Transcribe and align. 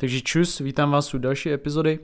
Takže 0.00 0.20
čus, 0.20 0.58
vítám 0.58 0.90
vás 0.90 1.14
u 1.14 1.18
další 1.18 1.52
epizody. 1.52 1.98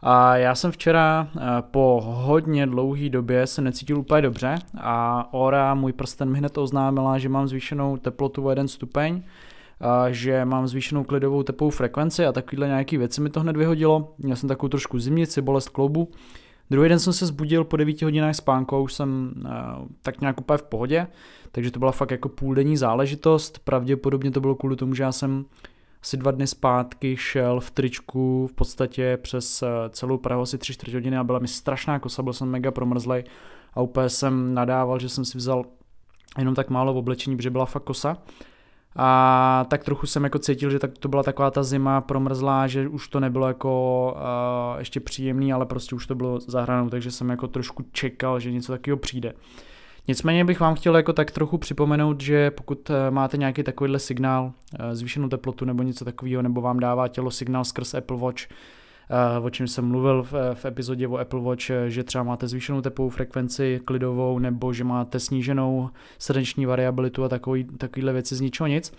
A 0.00 0.36
já 0.36 0.54
jsem 0.54 0.72
včera 0.72 1.28
eh, 1.36 1.40
po 1.70 2.00
hodně 2.04 2.66
dlouhé 2.66 3.08
době 3.08 3.46
se 3.46 3.62
necítil 3.62 3.98
úplně 3.98 4.22
dobře 4.22 4.54
a 4.80 5.28
Ora, 5.32 5.74
můj 5.74 5.92
prsten 5.92 6.30
mi 6.30 6.38
hned 6.38 6.58
oznámila, 6.58 7.18
že 7.18 7.28
mám 7.28 7.48
zvýšenou 7.48 7.96
teplotu 7.96 8.46
o 8.46 8.50
jeden 8.50 8.68
stupeň, 8.68 9.22
a 9.80 10.10
že 10.10 10.44
mám 10.44 10.68
zvýšenou 10.68 11.04
klidovou 11.04 11.42
tepovou 11.42 11.70
frekvenci 11.70 12.26
a 12.26 12.32
takovýhle 12.32 12.66
nějaký 12.66 12.96
věci 12.96 13.20
mi 13.20 13.30
to 13.30 13.40
hned 13.40 13.56
vyhodilo. 13.56 14.14
Měl 14.18 14.36
jsem 14.36 14.48
takovou 14.48 14.68
trošku 14.68 14.98
zimnici, 14.98 15.42
bolest 15.42 15.68
kloubu. 15.68 16.10
Druhý 16.70 16.88
den 16.88 16.98
jsem 16.98 17.12
se 17.12 17.26
zbudil 17.26 17.64
po 17.64 17.76
9 17.76 18.02
hodinách 18.02 18.34
spánku, 18.34 18.82
už 18.82 18.92
jsem 18.92 19.32
uh, 19.36 19.50
tak 20.02 20.20
nějak 20.20 20.40
úplně 20.40 20.58
v 20.58 20.62
pohodě, 20.62 21.06
takže 21.52 21.70
to 21.70 21.78
byla 21.78 21.92
fakt 21.92 22.10
jako 22.10 22.28
půldenní 22.28 22.76
záležitost. 22.76 23.58
Pravděpodobně 23.58 24.30
to 24.30 24.40
bylo 24.40 24.54
kvůli 24.54 24.76
tomu, 24.76 24.94
že 24.94 25.02
já 25.02 25.12
jsem 25.12 25.44
asi 26.02 26.16
dva 26.16 26.30
dny 26.30 26.46
zpátky 26.46 27.16
šel 27.16 27.60
v 27.60 27.70
tričku 27.70 28.46
v 28.46 28.52
podstatě 28.52 29.18
přes 29.22 29.62
eh, 29.62 29.66
celou 29.90 30.18
Prahu 30.18 30.42
asi 30.42 30.58
tři 30.58 30.72
čtvrtě 30.72 30.96
hodiny 30.96 31.16
a 31.16 31.24
byla 31.24 31.38
mi 31.38 31.48
strašná 31.48 31.98
kosa, 31.98 32.22
byl 32.22 32.32
jsem 32.32 32.48
mega 32.48 32.70
promrzlej 32.70 33.24
a 33.74 33.80
úplně 33.80 34.08
jsem 34.08 34.54
nadával, 34.54 34.98
že 34.98 35.08
jsem 35.08 35.24
si 35.24 35.38
vzal 35.38 35.64
jenom 36.38 36.54
tak 36.54 36.70
málo 36.70 36.94
v 36.94 36.96
oblečení, 36.96 37.36
protože 37.36 37.50
byla 37.50 37.66
fakt 37.66 37.84
kosa. 37.84 38.16
A 38.96 39.66
tak 39.68 39.84
trochu 39.84 40.06
jsem 40.06 40.24
jako 40.24 40.38
cítil, 40.38 40.70
že 40.70 40.78
tak 40.78 40.98
to 40.98 41.08
byla 41.08 41.22
taková 41.22 41.50
ta 41.50 41.62
zima 41.62 42.00
promrzlá, 42.00 42.66
že 42.66 42.88
už 42.88 43.08
to 43.08 43.20
nebylo 43.20 43.48
jako 43.48 44.14
uh, 44.16 44.78
ještě 44.78 45.00
příjemný, 45.00 45.52
ale 45.52 45.66
prostě 45.66 45.94
už 45.94 46.06
to 46.06 46.14
bylo 46.14 46.40
zahranou, 46.40 46.90
takže 46.90 47.10
jsem 47.10 47.28
jako 47.28 47.48
trošku 47.48 47.84
čekal, 47.92 48.40
že 48.40 48.52
něco 48.52 48.72
takového 48.72 48.96
přijde. 48.96 49.32
Nicméně 50.08 50.44
bych 50.44 50.60
vám 50.60 50.74
chtěl 50.74 50.96
jako 50.96 51.12
tak 51.12 51.30
trochu 51.30 51.58
připomenout, 51.58 52.20
že 52.20 52.50
pokud 52.50 52.90
eh, 52.90 53.10
máte 53.10 53.36
nějaký 53.36 53.62
takovýhle 53.62 53.98
signál, 53.98 54.52
eh, 54.78 54.96
zvýšenou 54.96 55.28
teplotu 55.28 55.64
nebo 55.64 55.82
něco 55.82 56.04
takového, 56.04 56.42
nebo 56.42 56.60
vám 56.60 56.80
dává 56.80 57.08
tělo 57.08 57.30
signál 57.30 57.64
skrz 57.64 57.94
Apple 57.94 58.16
Watch, 58.16 58.42
eh, 58.42 59.40
o 59.42 59.50
čem 59.50 59.68
jsem 59.68 59.84
mluvil 59.84 60.22
v, 60.22 60.32
v 60.54 60.64
epizodě 60.64 61.08
o 61.08 61.16
Apple 61.16 61.40
Watch, 61.40 61.70
že 61.88 62.04
třeba 62.04 62.24
máte 62.24 62.48
zvýšenou 62.48 62.80
tepovou 62.80 63.08
frekvenci 63.08 63.80
klidovou, 63.84 64.38
nebo 64.38 64.72
že 64.72 64.84
máte 64.84 65.20
sníženou 65.20 65.90
srdeční 66.18 66.66
variabilitu 66.66 67.24
a 67.24 67.28
takový, 67.28 67.64
takovýhle 67.64 68.12
věci 68.12 68.36
z 68.36 68.40
ničeho 68.40 68.66
nic, 68.66 68.92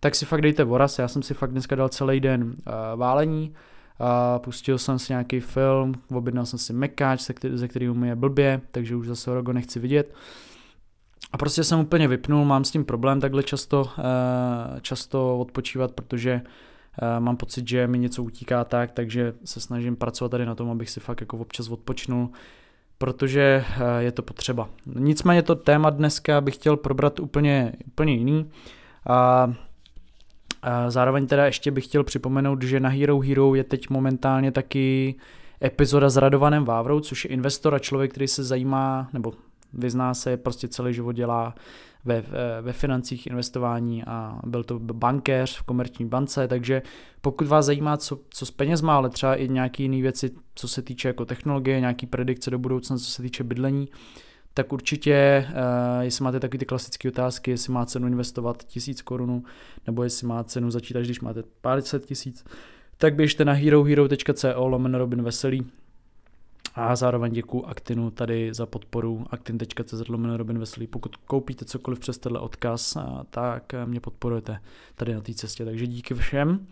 tak 0.00 0.14
si 0.14 0.26
fakt 0.26 0.42
dejte 0.42 0.64
voraz. 0.64 0.98
Já 0.98 1.08
jsem 1.08 1.22
si 1.22 1.34
fakt 1.34 1.50
dneska 1.50 1.76
dal 1.76 1.88
celý 1.88 2.20
den 2.20 2.54
válení, 2.96 3.52
a 3.98 4.38
pustil 4.38 4.78
jsem 4.78 4.98
si 4.98 5.12
nějaký 5.12 5.40
film, 5.40 5.94
objednal 6.14 6.46
jsem 6.46 6.58
si 6.58 6.72
mekáč, 6.72 7.30
ze 7.52 7.68
kterého 7.68 7.94
mi 7.94 8.08
je 8.08 8.16
blbě, 8.16 8.60
takže 8.70 8.96
už 8.96 9.06
zase 9.06 9.34
rogo 9.34 9.52
nechci 9.52 9.80
vidět. 9.80 10.14
A 11.32 11.38
prostě 11.38 11.64
jsem 11.64 11.80
úplně 11.80 12.08
vypnul, 12.08 12.44
mám 12.44 12.64
s 12.64 12.70
tím 12.70 12.84
problém 12.84 13.20
takhle 13.20 13.42
často, 13.42 13.88
eh, 13.98 14.80
často 14.80 15.38
odpočívat, 15.38 15.92
protože 15.92 16.42
eh, 17.02 17.20
mám 17.20 17.36
pocit, 17.36 17.68
že 17.68 17.86
mi 17.86 17.98
něco 17.98 18.22
utíká 18.22 18.64
tak, 18.64 18.92
takže 18.92 19.34
se 19.44 19.60
snažím 19.60 19.96
pracovat 19.96 20.28
tady 20.28 20.46
na 20.46 20.54
tom, 20.54 20.70
abych 20.70 20.90
si 20.90 21.00
fakt 21.00 21.20
jako 21.20 21.38
občas 21.38 21.68
odpočnul, 21.68 22.30
protože 22.98 23.64
eh, 23.68 24.02
je 24.02 24.12
to 24.12 24.22
potřeba. 24.22 24.68
Nicméně 24.86 25.42
to 25.42 25.54
téma 25.54 25.90
dneska 25.90 26.40
bych 26.40 26.54
chtěl 26.54 26.76
probrat 26.76 27.20
úplně, 27.20 27.72
úplně 27.86 28.14
jiný. 28.14 28.50
A 29.08 29.52
zároveň 30.88 31.26
teda 31.26 31.46
ještě 31.46 31.70
bych 31.70 31.84
chtěl 31.84 32.04
připomenout, 32.04 32.62
že 32.62 32.80
na 32.80 32.88
Hero 32.88 33.20
Hero 33.20 33.54
je 33.54 33.64
teď 33.64 33.90
momentálně 33.90 34.52
taky 34.52 35.14
epizoda 35.62 36.10
s 36.10 36.16
Radovanem 36.16 36.64
Vávrou, 36.64 37.00
což 37.00 37.24
je 37.24 37.30
investor 37.30 37.74
a 37.74 37.78
člověk, 37.78 38.10
který 38.10 38.28
se 38.28 38.44
zajímá, 38.44 39.08
nebo 39.12 39.32
vyzná 39.72 40.14
se, 40.14 40.36
prostě 40.36 40.68
celý 40.68 40.94
život 40.94 41.12
dělá 41.12 41.54
ve, 42.04 42.24
ve 42.60 42.72
financích 42.72 43.26
investování 43.26 44.04
a 44.04 44.40
byl 44.46 44.64
to 44.64 44.78
bankéř 44.78 45.58
v 45.58 45.62
komerční 45.62 46.04
bance, 46.06 46.48
takže 46.48 46.82
pokud 47.20 47.46
vás 47.46 47.66
zajímá, 47.66 47.96
co, 47.96 48.18
co 48.30 48.46
s 48.46 48.50
peněz 48.50 48.82
má, 48.82 48.96
ale 48.96 49.10
třeba 49.10 49.34
i 49.34 49.48
nějaké 49.48 49.82
jiné 49.82 50.02
věci, 50.02 50.30
co 50.54 50.68
se 50.68 50.82
týče 50.82 51.08
jako 51.08 51.24
technologie, 51.24 51.80
nějaký 51.80 52.06
predikce 52.06 52.50
do 52.50 52.58
budoucna, 52.58 52.96
co 52.96 53.04
se 53.04 53.22
týče 53.22 53.44
bydlení, 53.44 53.88
tak 54.54 54.72
určitě, 54.72 55.46
uh, 55.48 56.02
jestli 56.02 56.24
máte 56.24 56.40
takové 56.40 56.58
ty 56.58 56.66
klasické 56.66 57.08
otázky, 57.08 57.50
jestli 57.50 57.72
má 57.72 57.86
cenu 57.86 58.06
investovat 58.06 58.64
tisíc 58.64 59.02
korun, 59.02 59.42
nebo 59.86 60.02
jestli 60.02 60.26
má 60.26 60.44
cenu 60.44 60.70
začít, 60.70 60.96
až 60.96 61.06
když 61.06 61.20
máte 61.20 61.42
pár 61.60 61.82
set 61.82 62.06
tisíc, 62.06 62.44
tak 62.96 63.14
běžte 63.14 63.44
na 63.44 63.52
herohero.co 63.52 64.68
lomeno 64.68 64.98
Robin 64.98 65.22
Veselý 65.22 65.66
a 66.74 66.96
zároveň 66.96 67.32
děkuji 67.32 67.64
Actinu 67.66 68.10
tady 68.10 68.54
za 68.54 68.66
podporu 68.66 69.26
actin.cz 69.30 70.08
lomeno 70.08 70.36
Robin 70.36 70.58
Veselý. 70.58 70.86
Pokud 70.86 71.16
koupíte 71.16 71.64
cokoliv 71.64 71.98
přes 71.98 72.18
tenhle 72.18 72.40
odkaz, 72.40 72.96
tak 73.30 73.72
mě 73.84 74.00
podporujete 74.00 74.58
tady 74.94 75.14
na 75.14 75.20
té 75.20 75.34
cestě, 75.34 75.64
takže 75.64 75.86
díky 75.86 76.14
všem. 76.14 76.66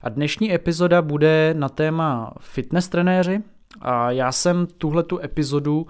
A 0.00 0.08
dnešní 0.08 0.54
epizoda 0.54 1.02
bude 1.02 1.54
na 1.58 1.68
téma 1.68 2.34
fitness 2.40 2.88
trenéři 2.88 3.42
a 3.80 4.10
já 4.10 4.32
jsem 4.32 4.66
tuhle 4.66 5.02
tu 5.02 5.18
epizodu 5.18 5.86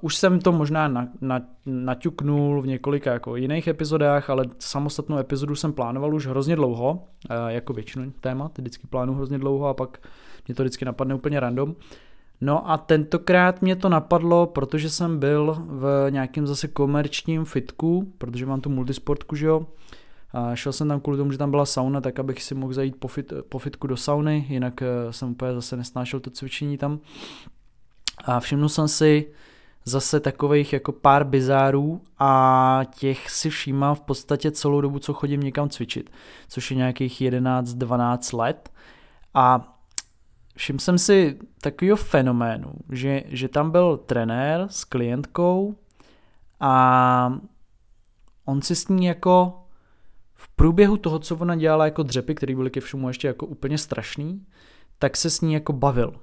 Už 0.00 0.16
jsem 0.16 0.40
to 0.40 0.52
možná 0.52 0.88
na, 0.88 1.08
na, 1.20 1.40
naťuknul 1.66 2.62
v 2.62 2.66
několika 2.66 3.12
jako 3.12 3.36
jiných 3.36 3.68
epizodách, 3.68 4.30
ale 4.30 4.44
samostatnou 4.58 5.18
epizodu 5.18 5.54
jsem 5.54 5.72
plánoval 5.72 6.14
už 6.14 6.26
hrozně 6.26 6.56
dlouho, 6.56 6.92
uh, 6.92 7.48
jako 7.48 7.72
většinu 7.72 8.12
témat, 8.20 8.58
vždycky 8.58 8.86
plánuju 8.86 9.16
hrozně 9.16 9.38
dlouho 9.38 9.66
a 9.66 9.74
pak 9.74 9.98
mě 10.46 10.54
to 10.54 10.62
vždycky 10.62 10.84
napadne 10.84 11.14
úplně 11.14 11.40
random. 11.40 11.74
No 12.40 12.70
a 12.70 12.78
tentokrát 12.78 13.62
mě 13.62 13.76
to 13.76 13.88
napadlo, 13.88 14.46
protože 14.46 14.90
jsem 14.90 15.18
byl 15.18 15.56
v 15.58 16.06
nějakém 16.10 16.46
zase 16.46 16.68
komerčním 16.68 17.44
fitku, 17.44 18.12
protože 18.18 18.46
mám 18.46 18.60
tu 18.60 18.70
multisportku, 18.70 19.36
že 19.36 19.46
jo. 19.46 19.66
A 20.32 20.54
šel 20.54 20.72
jsem 20.72 20.88
tam 20.88 21.00
kvůli 21.00 21.18
tomu, 21.18 21.32
že 21.32 21.38
tam 21.38 21.50
byla 21.50 21.66
sauna, 21.66 22.00
tak 22.00 22.18
abych 22.18 22.42
si 22.42 22.54
mohl 22.54 22.72
zajít 22.72 22.96
po, 22.96 23.08
fit, 23.08 23.32
po 23.48 23.58
fitku 23.58 23.86
do 23.86 23.96
sauny, 23.96 24.46
jinak 24.48 24.82
eh, 24.82 25.12
jsem 25.12 25.30
úplně 25.30 25.54
zase 25.54 25.76
nesnášel 25.76 26.20
to 26.20 26.30
cvičení 26.30 26.78
tam. 26.78 26.98
A 28.24 28.40
všimnul 28.40 28.68
jsem 28.68 28.88
si 28.88 29.26
zase 29.88 30.20
takových 30.20 30.72
jako 30.72 30.92
pár 30.92 31.24
bizárů 31.24 32.00
a 32.18 32.80
těch 32.98 33.30
si 33.30 33.50
všímám 33.50 33.94
v 33.94 34.00
podstatě 34.00 34.50
celou 34.50 34.80
dobu, 34.80 34.98
co 34.98 35.14
chodím 35.14 35.40
někam 35.40 35.68
cvičit, 35.68 36.10
což 36.48 36.70
je 36.70 36.76
nějakých 36.76 37.20
11-12 37.20 38.38
let. 38.38 38.70
A 39.34 39.74
všiml 40.56 40.78
jsem 40.78 40.98
si 40.98 41.38
takového 41.60 41.96
fenoménu, 41.96 42.72
že, 42.92 43.22
že 43.26 43.48
tam 43.48 43.70
byl 43.70 43.96
trenér 43.96 44.66
s 44.70 44.84
klientkou 44.84 45.74
a 46.60 47.40
on 48.44 48.62
si 48.62 48.76
s 48.76 48.88
ní 48.88 49.06
jako 49.06 49.62
v 50.34 50.48
průběhu 50.48 50.96
toho, 50.96 51.18
co 51.18 51.36
ona 51.36 51.56
dělala 51.56 51.84
jako 51.84 52.02
dřepy, 52.02 52.34
které 52.34 52.54
byly 52.54 52.70
ke 52.70 52.80
všemu 52.80 53.08
ještě 53.08 53.26
jako 53.26 53.46
úplně 53.46 53.78
strašný, 53.78 54.46
tak 54.98 55.16
se 55.16 55.30
s 55.30 55.40
ní 55.40 55.54
jako 55.54 55.72
bavil. 55.72 56.14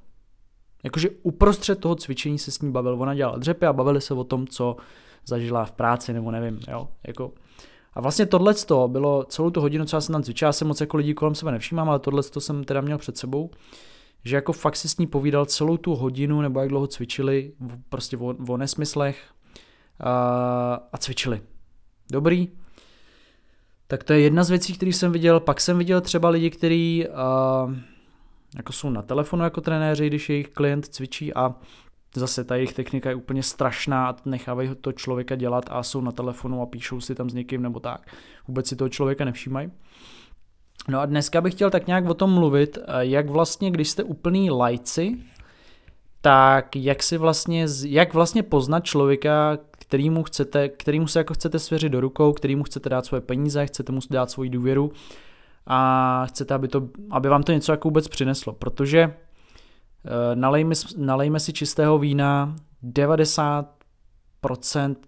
Jakože 0.86 1.10
uprostřed 1.24 1.80
toho 1.80 1.96
cvičení 1.96 2.40
se 2.40 2.52
s 2.52 2.62
ní 2.62 2.72
bavil. 2.72 3.02
Ona 3.02 3.16
dělala 3.16 3.38
dřepy 3.38 3.66
a 3.66 3.74
bavili 3.74 4.02
se 4.02 4.14
o 4.14 4.24
tom, 4.24 4.48
co 4.48 4.76
zažila 5.26 5.66
v 5.66 5.72
práci, 5.72 6.14
nebo 6.14 6.32
nevím, 6.32 6.60
jo. 6.68 6.88
Jako. 7.08 7.32
A 7.94 8.02
vlastně 8.02 8.26
tohle 8.26 8.54
bylo 8.88 9.24
celou 9.24 9.50
tu 9.50 9.62
hodinu, 9.62 9.86
co 9.86 9.96
já 9.96 10.02
jsem 10.02 10.14
tam 10.14 10.24
cvičil, 10.24 10.46
já 10.46 10.54
jsem 10.54 10.68
moc 10.68 10.82
jako 10.82 10.98
lidí 10.98 11.14
kolem 11.14 11.36
sebe 11.36 11.52
nevšímám, 11.52 11.90
ale 11.90 12.00
tohle 12.00 12.24
jsem 12.24 12.64
teda 12.64 12.82
měl 12.82 12.98
před 12.98 13.18
sebou 13.18 13.50
že 14.26 14.36
jako 14.36 14.54
fakt 14.54 14.76
si 14.76 14.90
s 14.90 14.98
ní 14.98 15.08
povídal 15.08 15.46
celou 15.46 15.78
tu 15.78 15.96
hodinu, 15.96 16.42
nebo 16.42 16.60
jak 16.60 16.70
dlouho 16.70 16.88
cvičili, 16.88 17.52
prostě 17.90 18.18
o, 18.18 18.36
o 18.50 18.58
nesmyslech 18.58 19.24
a, 20.00 20.88
a 20.94 20.98
cvičili. 20.98 21.42
Dobrý. 22.12 22.48
Tak 23.88 24.04
to 24.04 24.14
je 24.14 24.20
jedna 24.20 24.44
z 24.44 24.50
věcí, 24.50 24.74
které 24.74 24.94
jsem 24.94 25.12
viděl. 25.12 25.40
Pak 25.40 25.62
jsem 25.62 25.78
viděl 25.78 26.02
třeba 26.02 26.30
lidi, 26.30 26.50
kteří 26.50 27.06
jako 28.56 28.74
jsou 28.74 28.90
na 28.90 29.02
telefonu 29.02 29.44
jako 29.44 29.62
trenéři, 29.62 30.08
když 30.08 30.30
jejich 30.30 30.50
klient 30.50 30.86
cvičí 30.86 31.34
a 31.34 31.56
zase 32.16 32.44
ta 32.44 32.56
jejich 32.56 32.74
technika 32.74 33.10
je 33.10 33.16
úplně 33.16 33.44
strašná 33.44 34.10
a 34.10 34.16
nechávají 34.26 34.70
to 34.82 34.92
člověka 34.92 35.36
dělat 35.36 35.66
a 35.70 35.84
jsou 35.84 36.02
na 36.02 36.12
telefonu 36.12 36.62
a 36.62 36.66
píšou 36.66 37.02
si 37.02 37.16
tam 37.16 37.30
s 37.30 37.34
někým 37.34 37.62
nebo 37.62 37.80
tak. 37.80 38.16
Vůbec 38.48 38.68
si 38.68 38.76
toho 38.76 38.90
člověka 38.90 39.26
nevšímají. 39.26 39.72
No 40.88 41.00
a 41.00 41.06
dneska 41.06 41.42
bych 41.42 41.54
chtěl 41.54 41.70
tak 41.70 41.88
nějak 41.88 42.06
o 42.06 42.14
tom 42.14 42.34
mluvit, 42.34 42.78
eh, 42.78 43.06
jak 43.06 43.30
vlastně, 43.30 43.72
když 43.72 43.90
jste 43.90 44.04
úplný 44.04 44.52
lajci, 44.52 45.18
tak 46.22 46.76
jak 46.76 47.04
si 47.04 47.18
vlastně, 47.18 47.68
jak 47.88 48.14
vlastně 48.14 48.44
poznat 48.44 48.86
člověka, 48.86 49.58
kterýmu, 49.72 50.24
chcete, 50.24 50.70
kterýmu 50.70 51.08
se 51.08 51.20
jako 51.20 51.34
chcete 51.34 51.60
svěřit 51.60 51.92
do 51.92 52.02
rukou, 52.02 52.34
kterýmu 52.34 52.64
chcete 52.64 52.90
dát 52.90 53.06
svoje 53.06 53.22
peníze, 53.22 53.66
chcete 53.66 53.92
mu 53.92 54.00
dát 54.10 54.32
svoji 54.32 54.50
důvěru 54.50 54.92
a 55.68 56.26
chcete, 56.28 56.54
aby, 56.54 56.68
to, 56.68 56.90
aby 57.10 57.30
vám 57.30 57.44
to 57.44 57.52
něco 57.52 57.72
jako 57.72 57.88
vůbec 57.88 58.08
přineslo, 58.08 58.54
protože 58.54 59.06
uh, 59.08 59.14
nalejme, 60.36 60.76
nalejme 60.98 61.40
si 61.40 61.54
čistého 61.54 62.00
vína, 62.00 62.56
90% 62.84 63.66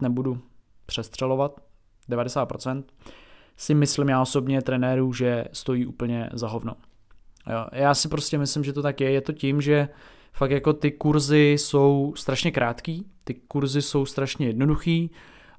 nebudu 0.02 0.40
přestřelovat, 0.86 1.62
90%, 2.10 2.84
si 3.58 3.74
myslím 3.74 4.10
já 4.10 4.22
osobně 4.22 4.62
trenérů, 4.62 5.14
že 5.14 5.46
stojí 5.52 5.86
úplně 5.86 6.30
za 6.34 6.48
hovno. 6.48 6.76
Já 7.72 7.94
si 7.94 8.08
prostě 8.08 8.38
myslím, 8.38 8.64
že 8.64 8.74
to 8.74 8.82
tak 8.82 9.02
je. 9.02 9.12
Je 9.12 9.22
to 9.22 9.34
tím, 9.34 9.62
že 9.62 9.90
fakt 10.34 10.52
jako 10.52 10.74
ty 10.74 10.92
kurzy 10.92 11.56
jsou 11.60 12.14
strašně 12.16 12.52
krátký, 12.52 13.06
ty 13.24 13.34
kurzy 13.34 13.82
jsou 13.82 14.06
strašně 14.06 14.48
jednoduchý, 14.48 15.12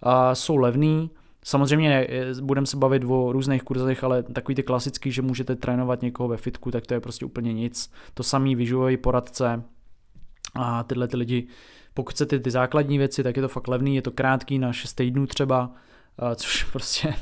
a 0.02 0.34
jsou 0.34 0.56
levný 0.56 1.10
Samozřejmě 1.44 2.08
budeme 2.40 2.66
se 2.66 2.76
bavit 2.76 3.04
o 3.06 3.32
různých 3.32 3.62
kurzech, 3.62 4.04
ale 4.04 4.22
takový 4.22 4.54
ty 4.54 4.62
klasický, 4.62 5.12
že 5.12 5.22
můžete 5.22 5.56
trénovat 5.56 6.02
někoho 6.02 6.28
ve 6.28 6.36
fitku, 6.36 6.70
tak 6.70 6.86
to 6.86 6.94
je 6.94 7.00
prostě 7.00 7.24
úplně 7.24 7.52
nic. 7.52 7.92
To 8.14 8.22
samý 8.22 8.54
vyživový 8.54 8.96
poradce 8.96 9.62
a 10.54 10.82
tyhle 10.82 11.08
ty 11.08 11.16
lidi, 11.16 11.46
pokud 11.94 12.12
chcete 12.12 12.38
ty 12.38 12.50
základní 12.50 12.98
věci, 12.98 13.22
tak 13.22 13.36
je 13.36 13.42
to 13.42 13.48
fakt 13.48 13.68
levný, 13.68 13.96
je 13.96 14.02
to 14.02 14.10
krátký 14.10 14.58
na 14.58 14.72
6 14.72 14.92
týdnů 14.92 15.26
třeba, 15.26 15.70
což 16.36 16.64
prostě 16.72 17.14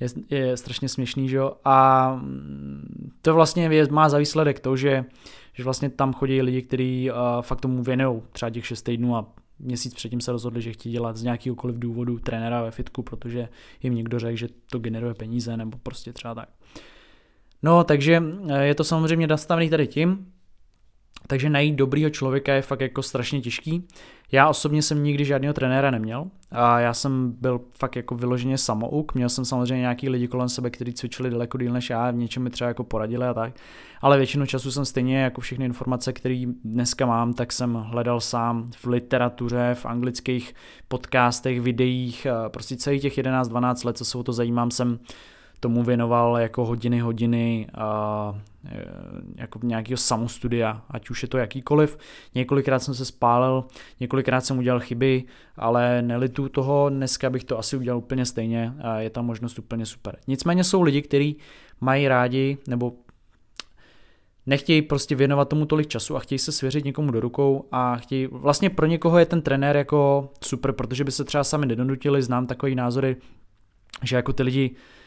je, 0.00 0.08
je 0.30 0.56
strašně 0.56 0.88
směšný, 0.88 1.28
že 1.28 1.36
jo. 1.36 1.52
A 1.64 2.10
mm, 2.14 3.10
to 3.22 3.34
vlastně 3.34 3.66
je, 3.66 3.88
má 3.90 4.08
za 4.08 4.18
výsledek 4.18 4.60
to, 4.60 4.76
že, 4.76 5.04
že 5.52 5.64
vlastně 5.64 5.90
tam 5.90 6.12
chodí 6.12 6.42
lidi, 6.42 6.62
kteří 6.62 7.10
fakt 7.40 7.60
tomu 7.60 7.82
věnují 7.82 8.22
třeba 8.32 8.50
těch 8.50 8.66
6 8.66 8.82
týdnů 8.82 9.16
a 9.16 9.26
měsíc 9.58 9.94
předtím 9.94 10.20
se 10.20 10.32
rozhodli, 10.32 10.62
že 10.62 10.72
chtějí 10.72 10.92
dělat 10.92 11.16
z 11.16 11.22
nějakýkoliv 11.22 11.78
důvodu 11.78 12.18
trenéra 12.18 12.62
ve 12.62 12.70
fitku, 12.70 13.02
protože 13.02 13.48
jim 13.82 13.94
někdo 13.94 14.18
řekl, 14.18 14.36
že 14.36 14.48
to 14.70 14.78
generuje 14.78 15.14
peníze 15.14 15.56
nebo 15.56 15.78
prostě 15.78 16.12
třeba 16.12 16.34
tak. 16.34 16.48
No, 17.62 17.84
takže 17.84 18.22
e, 18.48 18.66
je 18.66 18.74
to 18.74 18.84
samozřejmě 18.84 19.26
nastavený 19.26 19.70
tady 19.70 19.86
tím, 19.86 20.32
takže 21.26 21.50
najít 21.50 21.74
dobrýho 21.74 22.10
člověka 22.10 22.54
je 22.54 22.62
fakt 22.62 22.80
jako 22.80 23.02
strašně 23.02 23.40
těžký. 23.40 23.88
Já 24.32 24.48
osobně 24.48 24.82
jsem 24.82 25.02
nikdy 25.04 25.24
žádného 25.24 25.54
trenéra 25.54 25.90
neměl 25.90 26.26
a 26.50 26.80
já 26.80 26.94
jsem 26.94 27.34
byl 27.40 27.60
fakt 27.78 27.96
jako 27.96 28.14
vyloženě 28.14 28.58
samouk. 28.58 29.14
Měl 29.14 29.28
jsem 29.28 29.44
samozřejmě 29.44 29.80
nějaký 29.80 30.08
lidi 30.08 30.28
kolem 30.28 30.48
sebe, 30.48 30.70
kteří 30.70 30.92
cvičili 30.92 31.30
daleko 31.30 31.58
díl 31.58 31.72
než 31.72 31.90
já, 31.90 32.10
v 32.10 32.14
něčem 32.14 32.42
mi 32.42 32.50
třeba 32.50 32.68
jako 32.68 32.84
poradili 32.84 33.26
a 33.26 33.34
tak. 33.34 33.54
Ale 34.00 34.16
většinu 34.16 34.46
času 34.46 34.70
jsem 34.70 34.84
stejně 34.84 35.18
jako 35.18 35.40
všechny 35.40 35.64
informace, 35.64 36.12
které 36.12 36.44
dneska 36.64 37.06
mám, 37.06 37.34
tak 37.34 37.52
jsem 37.52 37.74
hledal 37.74 38.20
sám 38.20 38.70
v 38.76 38.86
literatuře, 38.86 39.70
v 39.74 39.86
anglických 39.86 40.54
podcastech, 40.88 41.60
videích, 41.60 42.26
prostě 42.48 42.76
celých 42.76 43.02
těch 43.02 43.18
11-12 43.18 43.86
let, 43.86 43.98
co 43.98 44.04
se 44.04 44.18
o 44.18 44.22
to 44.22 44.32
zajímám, 44.32 44.70
jsem 44.70 44.98
tomu 45.64 45.82
věnoval 45.82 46.38
jako 46.38 46.64
hodiny, 46.64 47.00
hodiny 47.00 47.66
a 47.74 48.40
e, 48.66 48.84
jako 49.36 49.58
nějakého 49.62 49.96
samostudia, 49.96 50.82
ať 50.90 51.10
už 51.10 51.22
je 51.22 51.28
to 51.28 51.38
jakýkoliv. 51.38 51.98
Několikrát 52.34 52.78
jsem 52.78 52.94
se 52.94 53.04
spálil, 53.04 53.64
několikrát 54.00 54.40
jsem 54.40 54.58
udělal 54.58 54.80
chyby, 54.80 55.24
ale 55.56 56.02
nelitu 56.02 56.48
toho, 56.48 56.88
dneska 56.88 57.30
bych 57.30 57.44
to 57.44 57.58
asi 57.58 57.76
udělal 57.76 57.98
úplně 57.98 58.26
stejně 58.26 58.74
a 58.82 59.00
je 59.00 59.10
ta 59.10 59.22
možnost 59.22 59.58
úplně 59.58 59.86
super. 59.86 60.16
Nicméně 60.26 60.64
jsou 60.64 60.82
lidi, 60.82 61.02
kteří 61.02 61.36
mají 61.80 62.08
rádi 62.08 62.58
nebo 62.68 62.92
nechtějí 64.46 64.82
prostě 64.82 65.14
věnovat 65.14 65.48
tomu 65.48 65.66
tolik 65.66 65.88
času 65.88 66.16
a 66.16 66.20
chtějí 66.20 66.38
se 66.38 66.52
svěřit 66.52 66.84
někomu 66.84 67.10
do 67.10 67.20
rukou 67.20 67.68
a 67.72 67.96
chtějí, 67.96 68.26
vlastně 68.26 68.70
pro 68.70 68.86
někoho 68.86 69.18
je 69.18 69.26
ten 69.26 69.42
trenér 69.42 69.76
jako 69.76 70.30
super, 70.44 70.72
protože 70.72 71.04
by 71.04 71.12
se 71.12 71.24
třeba 71.24 71.44
sami 71.44 71.66
nedonutili, 71.66 72.22
znám 72.22 72.46
takový 72.46 72.74
názory, 72.74 73.16
že 74.02 74.16
jako 74.16 74.32
ty 74.32 74.42
lidi 74.42 74.70
Eh, 74.70 75.03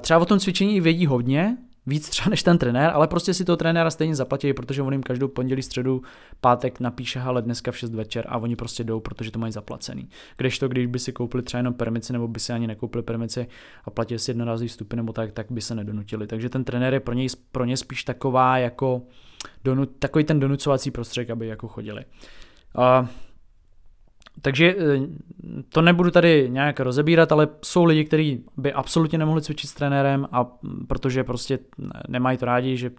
třeba 0.00 0.20
o 0.20 0.24
tom 0.24 0.38
cvičení 0.38 0.80
vědí 0.80 1.06
hodně, 1.06 1.56
víc 1.86 2.08
třeba 2.08 2.30
než 2.30 2.42
ten 2.42 2.58
trenér, 2.58 2.90
ale 2.94 3.08
prostě 3.08 3.34
si 3.34 3.44
toho 3.44 3.56
trenéra 3.56 3.90
stejně 3.90 4.14
zaplatí, 4.14 4.52
protože 4.52 4.82
on 4.82 4.92
jim 4.92 5.02
každou 5.02 5.28
pondělí, 5.28 5.62
středu, 5.62 6.02
pátek 6.40 6.80
napíše, 6.80 7.20
ale 7.20 7.42
dneska 7.42 7.72
v 7.72 7.78
6 7.78 7.94
večer 7.94 8.24
a 8.28 8.38
oni 8.38 8.56
prostě 8.56 8.84
jdou, 8.84 9.00
protože 9.00 9.30
to 9.30 9.38
mají 9.38 9.52
zaplacený. 9.52 10.08
Kdežto, 10.36 10.68
když 10.68 10.86
by 10.86 10.98
si 10.98 11.12
koupili 11.12 11.42
třeba 11.42 11.58
jenom 11.58 11.74
permici, 11.74 12.12
nebo 12.12 12.28
by 12.28 12.40
si 12.40 12.52
ani 12.52 12.66
nekoupili 12.66 13.02
permici 13.02 13.46
a 13.84 13.90
platili 13.90 14.18
si 14.18 14.30
jednorázový 14.30 14.68
vstupy 14.68 14.96
nebo 14.96 15.12
tak, 15.12 15.32
tak 15.32 15.46
by 15.50 15.60
se 15.60 15.74
nedonutili. 15.74 16.26
Takže 16.26 16.48
ten 16.48 16.64
trenér 16.64 16.94
je 16.94 17.00
pro 17.00 17.14
něj, 17.14 17.28
pro 17.52 17.64
ně 17.64 17.76
spíš 17.76 18.04
taková 18.04 18.58
jako 18.58 19.02
donut, 19.64 19.90
takový 19.98 20.24
ten 20.24 20.40
donucovací 20.40 20.90
prostředek, 20.90 21.30
aby 21.30 21.46
jako 21.46 21.68
chodili. 21.68 22.04
Uh, 22.78 23.08
takže 24.42 24.74
eh, 24.78 25.00
to 25.68 25.82
nebudu 25.82 26.10
tady 26.10 26.50
nějak 26.50 26.80
rozebírat, 26.80 27.32
ale 27.32 27.48
jsou 27.64 27.84
lidi, 27.84 28.04
kteří 28.04 28.44
by 28.56 28.72
absolutně 28.72 29.18
nemohli 29.18 29.42
cvičit 29.42 29.70
s 29.70 29.74
trenérem 29.74 30.28
a 30.32 30.46
protože 30.88 31.24
prostě 31.24 31.58
nemají 32.08 32.38
to 32.38 32.46
rádi, 32.46 32.76
že 32.76 32.90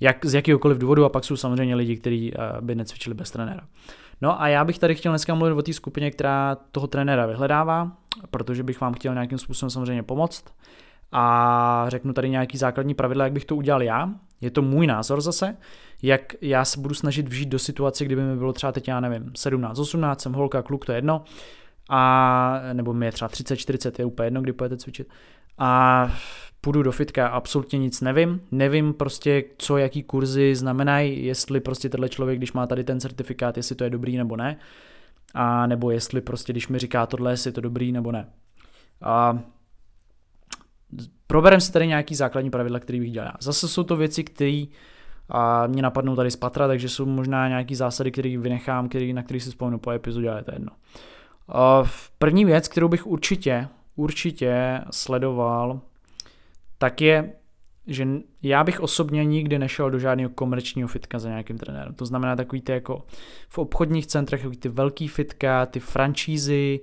jak, 0.00 0.26
z 0.26 0.34
jakýhokoliv 0.34 0.78
důvodu 0.78 1.04
a 1.04 1.08
pak 1.08 1.24
jsou 1.24 1.36
samozřejmě 1.36 1.74
lidi, 1.74 1.96
kteří 1.96 2.32
eh, 2.34 2.60
by 2.60 2.74
necvičili 2.74 3.14
bez 3.14 3.30
trenéra. 3.30 3.62
No 4.20 4.42
a 4.42 4.48
já 4.48 4.64
bych 4.64 4.78
tady 4.78 4.94
chtěl 4.94 5.12
dneska 5.12 5.34
mluvit 5.34 5.52
o 5.52 5.62
té 5.62 5.72
skupině, 5.72 6.10
která 6.10 6.56
toho 6.72 6.86
trenéra 6.86 7.26
vyhledává, 7.26 7.92
protože 8.30 8.62
bych 8.62 8.80
vám 8.80 8.94
chtěl 8.94 9.14
nějakým 9.14 9.38
způsobem 9.38 9.70
samozřejmě 9.70 10.02
pomoct 10.02 10.44
a 11.12 11.84
řeknu 11.88 12.12
tady 12.12 12.30
nějaký 12.30 12.58
základní 12.58 12.94
pravidla, 12.94 13.24
jak 13.24 13.32
bych 13.32 13.44
to 13.44 13.56
udělal 13.56 13.82
já. 13.82 14.10
Je 14.40 14.50
to 14.50 14.62
můj 14.62 14.86
názor 14.86 15.20
zase, 15.20 15.56
jak 16.02 16.34
já 16.40 16.64
se 16.64 16.80
budu 16.80 16.94
snažit 16.94 17.28
vžít 17.28 17.48
do 17.48 17.58
situace, 17.58 18.04
kdyby 18.04 18.22
mi 18.22 18.36
bylo 18.36 18.52
třeba 18.52 18.72
teď, 18.72 18.88
já 18.88 19.00
nevím, 19.00 19.32
17, 19.36 19.78
18, 19.78 20.20
jsem 20.20 20.32
holka, 20.32 20.62
kluk, 20.62 20.86
to 20.86 20.92
je 20.92 20.98
jedno, 20.98 21.24
a, 21.88 22.60
nebo 22.72 22.92
mi 22.92 23.06
je 23.06 23.12
třeba 23.12 23.28
30, 23.28 23.56
40, 23.56 23.98
je 23.98 24.04
úplně 24.04 24.26
jedno, 24.26 24.42
kdy 24.42 24.52
půjdete 24.52 24.76
cvičit. 24.76 25.08
A 25.58 26.12
půjdu 26.60 26.82
do 26.82 26.92
fitka, 26.92 27.28
absolutně 27.28 27.78
nic 27.78 28.00
nevím, 28.00 28.40
nevím 28.50 28.94
prostě, 28.94 29.44
co, 29.58 29.78
jaký 29.78 30.02
kurzy 30.02 30.56
znamenají, 30.56 31.24
jestli 31.24 31.60
prostě 31.60 31.88
tenhle 31.88 32.08
člověk, 32.08 32.38
když 32.38 32.52
má 32.52 32.66
tady 32.66 32.84
ten 32.84 33.00
certifikát, 33.00 33.56
jestli 33.56 33.74
to 33.74 33.84
je 33.84 33.90
dobrý 33.90 34.16
nebo 34.16 34.36
ne, 34.36 34.56
a 35.34 35.66
nebo 35.66 35.90
jestli 35.90 36.20
prostě, 36.20 36.52
když 36.52 36.68
mi 36.68 36.78
říká 36.78 37.06
tohle, 37.06 37.32
jestli 37.32 37.48
je 37.48 37.52
to 37.52 37.60
dobrý 37.60 37.92
nebo 37.92 38.12
ne. 38.12 38.28
A 39.02 39.38
probereme 41.26 41.60
si 41.60 41.72
tady 41.72 41.86
nějaký 41.86 42.14
základní 42.14 42.50
pravidla, 42.50 42.78
který 42.78 43.00
bych 43.00 43.12
dělal. 43.12 43.32
Zase 43.40 43.68
jsou 43.68 43.82
to 43.82 43.96
věci, 43.96 44.24
které 44.24 44.64
a 45.28 45.66
mě 45.66 45.82
napadnou 45.82 46.16
tady 46.16 46.30
z 46.30 46.36
patra, 46.36 46.66
takže 46.66 46.88
jsou 46.88 47.06
možná 47.06 47.48
nějaký 47.48 47.74
zásady, 47.74 48.10
které 48.10 48.38
vynechám, 48.38 48.88
který, 48.88 49.12
na 49.12 49.22
který 49.22 49.40
si 49.40 49.50
vzpomenu 49.50 49.78
po 49.78 49.90
epizodě, 49.90 50.30
ale 50.30 50.44
to 50.44 50.50
je 50.50 50.54
jedno. 50.54 50.72
A 51.48 51.82
první 52.18 52.44
věc, 52.44 52.68
kterou 52.68 52.88
bych 52.88 53.06
určitě, 53.06 53.68
určitě 53.96 54.80
sledoval, 54.90 55.80
tak 56.78 57.00
je, 57.00 57.32
že 57.86 58.08
já 58.42 58.64
bych 58.64 58.80
osobně 58.80 59.24
nikdy 59.24 59.58
nešel 59.58 59.90
do 59.90 59.98
žádného 59.98 60.30
komerčního 60.30 60.88
fitka 60.88 61.18
za 61.18 61.28
nějakým 61.28 61.58
trenérem. 61.58 61.94
To 61.94 62.06
znamená 62.06 62.36
takový 62.36 62.62
ty 62.62 62.72
jako 62.72 63.02
v 63.48 63.58
obchodních 63.58 64.06
centrech, 64.06 64.46
ty 64.58 64.68
velký 64.68 65.08
fitka, 65.08 65.66
ty 65.66 65.80
franšízy, 65.80 66.80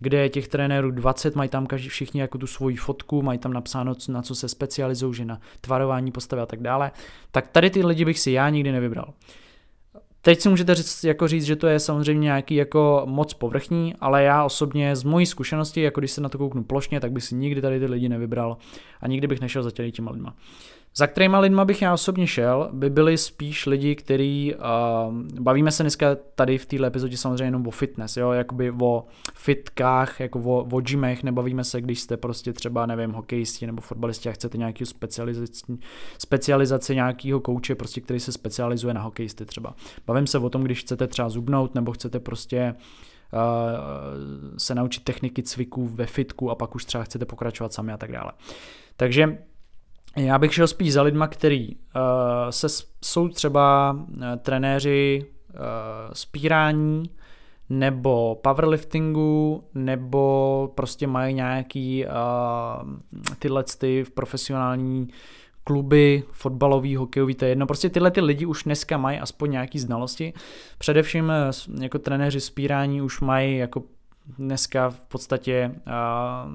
kde 0.00 0.18
je 0.18 0.28
těch 0.28 0.48
trenérů 0.48 0.90
20, 0.90 1.36
mají 1.36 1.48
tam 1.48 1.66
každý 1.66 1.88
všichni 1.88 2.20
jako 2.20 2.38
tu 2.38 2.46
svoji 2.46 2.76
fotku, 2.76 3.22
mají 3.22 3.38
tam 3.38 3.52
napsáno, 3.52 3.94
na 4.08 4.22
co 4.22 4.34
se 4.34 4.48
specializují, 4.48 5.14
že 5.14 5.24
na 5.24 5.40
tvarování 5.60 6.12
postavy 6.12 6.42
a 6.42 6.46
tak 6.46 6.60
dále, 6.60 6.90
tak 7.30 7.48
tady 7.48 7.70
ty 7.70 7.86
lidi 7.86 8.04
bych 8.04 8.18
si 8.18 8.30
já 8.30 8.48
nikdy 8.48 8.72
nevybral. 8.72 9.12
Teď 10.22 10.40
si 10.40 10.48
můžete 10.48 10.74
říct, 10.74 11.04
jako 11.04 11.28
říct, 11.28 11.44
že 11.44 11.56
to 11.56 11.66
je 11.66 11.78
samozřejmě 11.78 12.24
nějaký 12.24 12.54
jako 12.54 13.02
moc 13.06 13.34
povrchní, 13.34 13.94
ale 14.00 14.22
já 14.22 14.44
osobně 14.44 14.96
z 14.96 15.04
mojí 15.04 15.26
zkušenosti, 15.26 15.80
jako 15.80 16.00
když 16.00 16.10
se 16.10 16.20
na 16.20 16.28
to 16.28 16.38
kouknu 16.38 16.64
plošně, 16.64 17.00
tak 17.00 17.12
bych 17.12 17.24
si 17.24 17.34
nikdy 17.34 17.60
tady 17.60 17.78
ty 17.78 17.86
lidi 17.86 18.08
nevybral 18.08 18.56
a 19.00 19.08
nikdy 19.08 19.26
bych 19.26 19.40
nešel 19.40 19.62
za 19.62 19.70
těma 19.70 20.10
lidma. 20.10 20.34
Za 20.96 21.06
kterýma 21.06 21.38
lidma 21.38 21.64
bych 21.64 21.82
já 21.82 21.92
osobně 21.92 22.26
šel, 22.26 22.70
by 22.72 22.90
byli 22.90 23.18
spíš 23.18 23.66
lidi, 23.66 23.96
který, 23.96 24.54
uh, 24.54 25.14
bavíme 25.40 25.70
se 25.70 25.82
dneska 25.82 26.16
tady 26.34 26.58
v 26.58 26.66
této 26.66 26.84
epizodě 26.84 27.16
samozřejmě 27.16 27.44
jenom 27.44 27.66
o 27.66 27.70
fitness, 27.70 28.16
jo, 28.16 28.32
jakoby 28.32 28.70
o 28.70 29.04
fitkách, 29.34 30.20
jako 30.20 30.40
o, 30.40 30.68
o 30.72 30.80
gymech, 30.80 31.22
nebavíme 31.22 31.64
se, 31.64 31.80
když 31.80 32.00
jste 32.00 32.16
prostě 32.16 32.52
třeba, 32.52 32.86
nevím, 32.86 33.12
hokejisti 33.12 33.66
nebo 33.66 33.82
fotbalisti 33.82 34.28
a 34.28 34.32
chcete 34.32 34.58
nějaký 34.58 34.86
specializaci, 34.86 35.62
specializaci 36.18 36.94
nějakého 36.94 37.40
kouče, 37.40 37.74
prostě, 37.74 38.00
který 38.00 38.20
se 38.20 38.32
specializuje 38.32 38.94
na 38.94 39.02
hokejisty 39.02 39.44
třeba. 39.44 39.74
Bavím 40.06 40.26
se 40.26 40.38
o 40.38 40.50
tom, 40.50 40.64
když 40.64 40.80
chcete 40.80 41.06
třeba 41.06 41.28
zubnout 41.28 41.74
nebo 41.74 41.92
chcete 41.92 42.20
prostě 42.20 42.74
uh, 43.32 43.38
se 44.58 44.74
naučit 44.74 45.04
techniky 45.04 45.42
cviků 45.42 45.86
ve 45.86 46.06
fitku 46.06 46.50
a 46.50 46.54
pak 46.54 46.74
už 46.74 46.84
třeba 46.84 47.04
chcete 47.04 47.24
pokračovat 47.24 47.72
sami 47.72 47.92
a 47.92 47.96
tak 47.96 48.12
dále. 48.12 48.32
Takže 48.96 49.38
já 50.16 50.38
bych 50.38 50.54
šel 50.54 50.66
spíš 50.66 50.92
za 50.92 51.02
lidma, 51.02 51.28
který 51.28 51.74
uh, 51.74 51.80
se, 52.50 52.66
jsou 53.04 53.28
třeba 53.28 53.92
uh, 53.92 54.24
trenéři 54.42 55.26
uh, 55.50 55.58
spírání, 56.12 57.10
nebo 57.68 58.38
powerliftingu, 58.42 59.64
nebo 59.74 60.72
prostě 60.74 61.06
mají 61.06 61.34
nějaký 61.34 62.04
uh, 62.06 62.12
tyhle 63.38 63.64
ty 63.78 64.04
v 64.04 64.10
profesionální 64.10 65.08
kluby, 65.64 66.22
fotbalový, 66.32 66.96
hokejový, 66.96 67.34
to 67.34 67.44
je 67.44 67.50
jedno. 67.50 67.66
Prostě 67.66 67.90
tyhle 67.90 68.10
ty 68.10 68.20
lidi 68.20 68.46
už 68.46 68.64
dneska 68.64 68.98
mají 68.98 69.18
aspoň 69.18 69.50
nějaký 69.50 69.78
znalosti. 69.78 70.32
Především 70.78 71.32
jako 71.80 71.98
trenéři 71.98 72.40
spírání 72.40 73.02
už 73.02 73.20
mají 73.20 73.56
jako 73.58 73.82
dneska 74.38 74.90
v 74.90 75.00
podstatě 75.00 75.72
uh, 75.86 76.52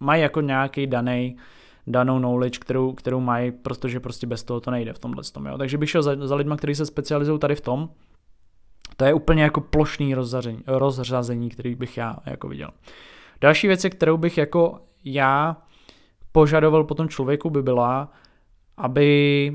mají 0.00 0.22
jako 0.22 0.40
nějaký 0.40 0.86
daný 0.86 1.36
danou 1.86 2.18
knowledge, 2.18 2.58
kterou, 2.58 2.92
kterou 2.92 3.20
mají, 3.20 3.52
protože 3.52 4.00
prostě 4.00 4.26
bez 4.26 4.42
toho 4.42 4.60
to 4.60 4.70
nejde 4.70 4.92
v 4.92 4.98
tomhle 4.98 5.22
tom. 5.32 5.46
Jo. 5.46 5.58
Takže 5.58 5.78
bych 5.78 5.90
šel 5.90 6.02
za, 6.02 6.26
za 6.26 6.34
lidma, 6.34 6.56
kteří 6.56 6.74
se 6.74 6.86
specializují 6.86 7.38
tady 7.38 7.54
v 7.54 7.60
tom. 7.60 7.88
To 8.96 9.04
je 9.04 9.14
úplně 9.14 9.42
jako 9.42 9.60
plošný 9.60 10.14
rozřazení, 10.14 10.62
rozřazení, 10.66 11.50
který 11.50 11.74
bych 11.74 11.96
já 11.96 12.16
jako 12.26 12.48
viděl. 12.48 12.70
Další 13.40 13.66
věc, 13.66 13.86
kterou 13.90 14.16
bych 14.16 14.38
jako 14.38 14.80
já 15.04 15.56
požadoval 16.32 16.84
po 16.84 16.94
tom 16.94 17.08
člověku 17.08 17.50
by 17.50 17.62
byla, 17.62 18.12
aby, 18.76 19.52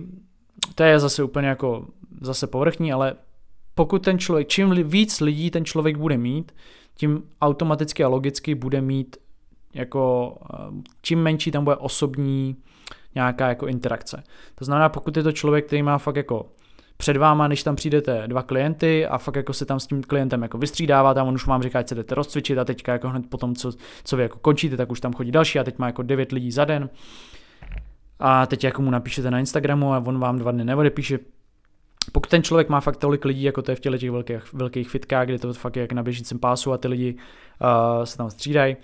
to 0.75 0.83
je 0.83 1.00
zase 1.00 1.24
úplně 1.24 1.48
jako 1.48 1.88
zase 2.21 2.48
povrchní, 2.48 2.93
ale 2.93 3.15
pokud 3.75 4.03
ten 4.03 4.19
člověk, 4.19 4.48
čím 4.48 4.69
víc 4.83 5.21
lidí 5.21 5.51
ten 5.51 5.65
člověk 5.65 5.98
bude 5.98 6.17
mít, 6.17 6.51
tím 6.95 7.24
automaticky 7.41 8.03
a 8.03 8.07
logicky 8.07 8.55
bude 8.55 8.81
mít 8.81 9.17
jako, 9.74 10.38
eh, 10.54 10.58
čím 11.02 11.20
menší 11.20 11.52
tam 11.52 11.64
bude 11.64 11.76
osobní 11.76 12.56
nějaká 13.16 13.48
jako 13.48 13.68
interakce. 13.68 14.24
To 14.56 14.66
znamená, 14.66 14.90
pokud 14.90 15.18
je 15.18 15.24
to 15.24 15.32
člověk, 15.32 15.66
který 15.66 15.84
má 15.84 15.98
fakt 15.98 16.16
jako 16.16 16.46
před 16.98 17.18
váma, 17.18 17.48
než 17.48 17.64
tam 17.64 17.76
přijdete 17.76 18.24
dva 18.28 18.42
klienty 18.42 19.08
a 19.08 19.18
fakt 19.18 19.36
jako 19.36 19.54
se 19.54 19.66
tam 19.66 19.80
s 19.80 19.88
tím 19.88 20.04
klientem 20.04 20.42
jako 20.42 20.58
vystřídáváte 20.58 21.20
a 21.20 21.24
on 21.24 21.36
už 21.36 21.48
vám 21.48 21.64
říká, 21.64 21.82
že 21.82 21.88
se 21.88 21.96
jdete 21.96 22.16
rozcvičit 22.16 22.58
a 22.58 22.66
teďka 22.66 22.92
jako 22.92 23.10
hned 23.10 23.30
potom, 23.30 23.56
co, 23.56 23.72
co 24.04 24.18
vy 24.18 24.24
jako 24.24 24.40
končíte, 24.40 24.78
tak 24.78 24.92
už 24.92 25.00
tam 25.00 25.14
chodí 25.14 25.32
další 25.32 25.60
a 25.60 25.64
teď 25.64 25.78
má 25.78 25.86
jako 25.86 26.04
devět 26.04 26.32
lidí 26.32 26.52
za 26.52 26.66
den. 26.66 26.90
A 28.20 28.46
teď 28.46 28.64
jako 28.64 28.82
mu 28.82 28.92
napíšete 28.92 29.32
na 29.32 29.40
Instagramu 29.40 29.94
a 29.94 30.04
on 30.06 30.20
vám 30.20 30.40
dva 30.40 30.52
dny 30.52 30.64
neodepíše, 30.64 31.20
pokud 32.12 32.30
ten 32.30 32.44
člověk 32.44 32.70
má 32.70 32.80
fakt 32.80 32.98
tolik 32.98 33.26
lidí, 33.26 33.44
jako 33.44 33.62
to 33.62 33.72
je 33.72 33.76
v 33.76 33.80
těle 33.80 33.98
těch 33.98 34.12
velkých, 34.12 34.54
velkých 34.54 34.90
fitkách, 34.90 35.26
kde 35.26 35.40
to 35.40 35.54
fakt 35.54 35.76
je 35.76 35.82
jak 35.82 35.92
na 35.92 36.04
běžícím 36.04 36.40
pásu 36.40 36.74
a 36.74 36.78
ty 36.78 36.88
lidi 36.88 37.16
uh, 37.16 38.04
se 38.04 38.18
tam 38.18 38.30
střídají, 38.30 38.78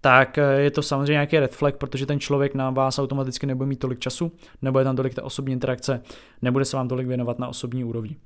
tak 0.00 0.38
eh, 0.38 0.60
je 0.60 0.70
to 0.70 0.82
samozřejmě 0.82 1.12
nějaký 1.12 1.38
red 1.38 1.54
flag, 1.56 1.76
protože 1.76 2.06
ten 2.06 2.20
člověk 2.20 2.54
na 2.54 2.70
vás 2.70 2.98
automaticky 2.98 3.46
nebude 3.46 3.68
mít 3.68 3.78
tolik 3.78 3.98
času, 3.98 4.32
nebude 4.62 4.84
tam 4.84 4.96
tolik 4.96 5.14
ta 5.14 5.24
osobní 5.24 5.52
interakce, 5.52 6.02
nebude 6.42 6.64
se 6.64 6.76
vám 6.76 6.88
tolik 6.88 7.06
věnovat 7.06 7.38
na 7.38 7.48
osobní 7.48 7.84
úrovni. 7.84 8.16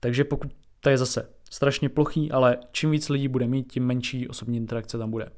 Takže 0.00 0.24
pokud 0.24 0.52
to 0.80 0.90
je 0.90 0.98
zase 0.98 1.28
strašně 1.50 1.88
plochý, 1.88 2.32
ale 2.32 2.56
čím 2.72 2.90
víc 2.90 3.08
lidí 3.08 3.28
bude 3.28 3.46
mít, 3.46 3.72
tím 3.72 3.86
menší 3.86 4.28
osobní 4.28 4.56
interakce 4.56 4.98
tam 4.98 5.10
bude. 5.10 5.28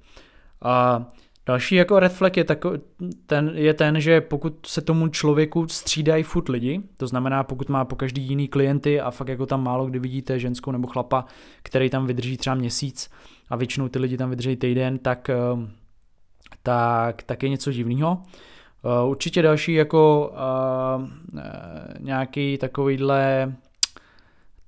A 0.62 1.06
další 1.46 1.74
jako 1.74 1.98
red 1.98 2.12
flag 2.12 2.36
je, 2.36 2.44
tako, 2.44 2.72
ten, 3.26 3.52
je 3.54 3.74
ten, 3.74 4.00
že 4.00 4.20
pokud 4.20 4.66
se 4.66 4.80
tomu 4.80 5.08
člověku 5.08 5.68
střídají 5.68 6.22
furt 6.22 6.48
lidi, 6.48 6.80
to 6.96 7.06
znamená 7.06 7.44
pokud 7.44 7.68
má 7.68 7.84
po 7.84 7.96
každý 7.96 8.22
jiný 8.22 8.48
klienty 8.48 9.00
a 9.00 9.10
fakt 9.10 9.28
jako 9.28 9.46
tam 9.46 9.64
málo 9.64 9.86
kdy 9.86 9.98
vidíte 9.98 10.38
ženskou 10.38 10.72
nebo 10.72 10.88
chlapa, 10.88 11.24
který 11.62 11.90
tam 11.90 12.06
vydrží 12.06 12.36
třeba 12.36 12.56
měsíc, 12.56 13.10
a 13.50 13.56
většinou 13.56 13.88
ty 13.88 13.98
lidi 13.98 14.16
tam 14.16 14.30
vydrží 14.30 14.56
týden, 14.56 14.98
tak, 14.98 15.30
eh, 15.30 15.36
tak, 16.62 17.22
tak 17.22 17.42
je 17.42 17.48
něco 17.48 17.72
divného. 17.72 18.22
Eh, 18.84 19.04
určitě 19.06 19.42
další 19.42 19.74
jako 19.74 20.32
uh, 20.32 21.08
nějaký 21.98 22.58
takovýhle 22.58 23.52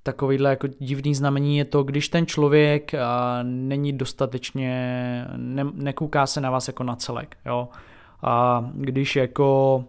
takovýhle 0.03 0.49
jako 0.49 0.67
divný 0.79 1.15
znamení 1.15 1.57
je 1.57 1.65
to, 1.65 1.83
když 1.83 2.09
ten 2.09 2.25
člověk 2.25 2.91
uh, 2.93 2.99
není 3.43 3.93
dostatečně, 3.93 5.25
ne, 5.35 5.63
nekouká 5.73 6.25
se 6.25 6.41
na 6.41 6.51
vás 6.51 6.67
jako 6.67 6.83
na 6.83 6.95
celek, 6.95 7.37
jo. 7.45 7.69
A 8.23 8.65
když 8.73 9.15
jako 9.15 9.83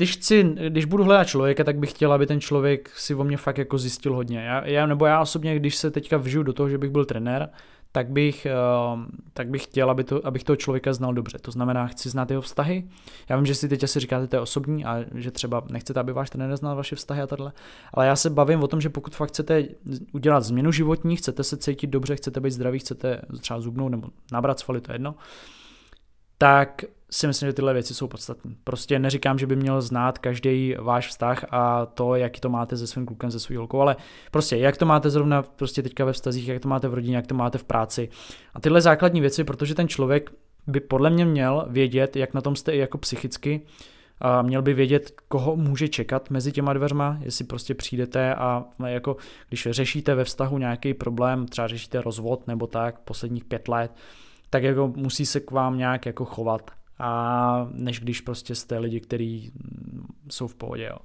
když, 0.00 0.16
chci, 0.16 0.54
když 0.68 0.84
budu 0.84 1.04
hledat 1.04 1.24
člověka, 1.24 1.64
tak 1.64 1.78
bych 1.78 1.90
chtěl, 1.90 2.12
aby 2.12 2.26
ten 2.26 2.40
člověk 2.40 2.90
si 2.96 3.14
o 3.14 3.24
mě 3.24 3.36
fakt 3.36 3.58
jako 3.58 3.78
zjistil 3.78 4.14
hodně. 4.14 4.38
Já, 4.38 4.66
já, 4.66 4.86
nebo 4.86 5.06
já 5.06 5.20
osobně, 5.20 5.56
když 5.56 5.76
se 5.76 5.90
teďka 5.90 6.16
vžiju 6.16 6.42
do 6.42 6.52
toho, 6.52 6.68
že 6.68 6.78
bych 6.78 6.90
byl 6.90 7.04
trenér, 7.04 7.48
tak 7.92 8.08
bych, 8.08 8.46
uh, 8.94 9.00
tak 9.32 9.48
bych 9.48 9.64
chtěl, 9.64 9.90
aby 9.90 10.04
to, 10.04 10.26
abych 10.26 10.44
toho 10.44 10.56
člověka 10.56 10.92
znal 10.92 11.14
dobře. 11.14 11.38
To 11.38 11.50
znamená, 11.50 11.86
chci 11.86 12.10
znát 12.10 12.30
jeho 12.30 12.42
vztahy. 12.42 12.88
Já 13.28 13.36
vím, 13.36 13.46
že 13.46 13.54
si 13.54 13.68
teď 13.68 13.84
asi 13.84 14.00
říkáte, 14.00 14.26
to 14.26 14.36
je 14.36 14.40
osobní 14.40 14.84
a 14.84 15.04
že 15.14 15.30
třeba 15.30 15.62
nechcete, 15.70 16.00
aby 16.00 16.12
váš 16.12 16.30
trenér 16.30 16.56
znal 16.56 16.76
vaše 16.76 16.96
vztahy 16.96 17.22
a 17.22 17.26
takhle. 17.26 17.52
Ale 17.94 18.06
já 18.06 18.16
se 18.16 18.30
bavím 18.30 18.62
o 18.62 18.68
tom, 18.68 18.80
že 18.80 18.88
pokud 18.88 19.14
fakt 19.14 19.28
chcete 19.28 19.64
udělat 20.12 20.40
změnu 20.40 20.72
životní, 20.72 21.16
chcete 21.16 21.44
se 21.44 21.56
cítit 21.56 21.86
dobře, 21.86 22.16
chcete 22.16 22.40
být 22.40 22.50
zdravý, 22.50 22.78
chcete 22.78 23.20
třeba 23.40 23.60
zubnout 23.60 23.90
nebo 23.90 24.08
nabrat 24.32 24.60
svaly, 24.60 24.80
to 24.80 24.92
je 24.92 24.94
jedno, 24.94 25.14
tak 26.38 26.84
si 27.10 27.26
myslím, 27.26 27.48
že 27.48 27.52
tyhle 27.52 27.72
věci 27.72 27.94
jsou 27.94 28.06
podstatné. 28.06 28.54
Prostě 28.64 28.98
neříkám, 28.98 29.38
že 29.38 29.46
by 29.46 29.56
měl 29.56 29.80
znát 29.80 30.18
každý 30.18 30.74
váš 30.78 31.08
vztah 31.08 31.44
a 31.50 31.86
to, 31.86 32.14
jak 32.14 32.40
to 32.40 32.48
máte 32.48 32.76
se 32.76 32.86
svým 32.86 33.06
klukem, 33.06 33.30
se 33.30 33.40
svým 33.40 33.58
holkou, 33.58 33.80
ale 33.80 33.96
prostě 34.30 34.56
jak 34.56 34.76
to 34.76 34.86
máte 34.86 35.10
zrovna 35.10 35.42
prostě 35.42 35.82
teďka 35.82 36.04
ve 36.04 36.12
vztazích, 36.12 36.48
jak 36.48 36.62
to 36.62 36.68
máte 36.68 36.88
v 36.88 36.94
rodině, 36.94 37.16
jak 37.16 37.26
to 37.26 37.34
máte 37.34 37.58
v 37.58 37.64
práci. 37.64 38.08
A 38.54 38.60
tyhle 38.60 38.80
základní 38.80 39.20
věci, 39.20 39.44
protože 39.44 39.74
ten 39.74 39.88
člověk 39.88 40.30
by 40.66 40.80
podle 40.80 41.10
mě 41.10 41.24
měl 41.24 41.66
vědět, 41.68 42.16
jak 42.16 42.34
na 42.34 42.40
tom 42.40 42.56
jste 42.56 42.72
i 42.72 42.78
jako 42.78 42.98
psychicky, 42.98 43.60
a 44.22 44.42
měl 44.42 44.62
by 44.62 44.74
vědět, 44.74 45.20
koho 45.28 45.56
může 45.56 45.88
čekat 45.88 46.30
mezi 46.30 46.52
těma 46.52 46.72
dveřma, 46.72 47.18
jestli 47.20 47.44
prostě 47.44 47.74
přijdete 47.74 48.34
a 48.34 48.64
jako 48.86 49.16
když 49.48 49.68
řešíte 49.70 50.14
ve 50.14 50.24
vztahu 50.24 50.58
nějaký 50.58 50.94
problém, 50.94 51.46
třeba 51.46 51.68
řešíte 51.68 52.00
rozvod 52.00 52.46
nebo 52.46 52.66
tak 52.66 53.00
posledních 53.00 53.44
pět 53.44 53.68
let, 53.68 53.92
tak 54.50 54.62
jako 54.62 54.92
musí 54.96 55.26
se 55.26 55.40
k 55.40 55.50
vám 55.50 55.78
nějak 55.78 56.06
jako 56.06 56.24
chovat 56.24 56.70
a 57.00 57.68
než 57.72 58.00
když 58.00 58.20
prostě 58.20 58.54
jste 58.54 58.78
lidi, 58.78 59.00
kteří 59.00 59.52
jsou 60.30 60.46
v 60.46 60.54
pohodě. 60.54 60.88
Jo. 60.90 60.98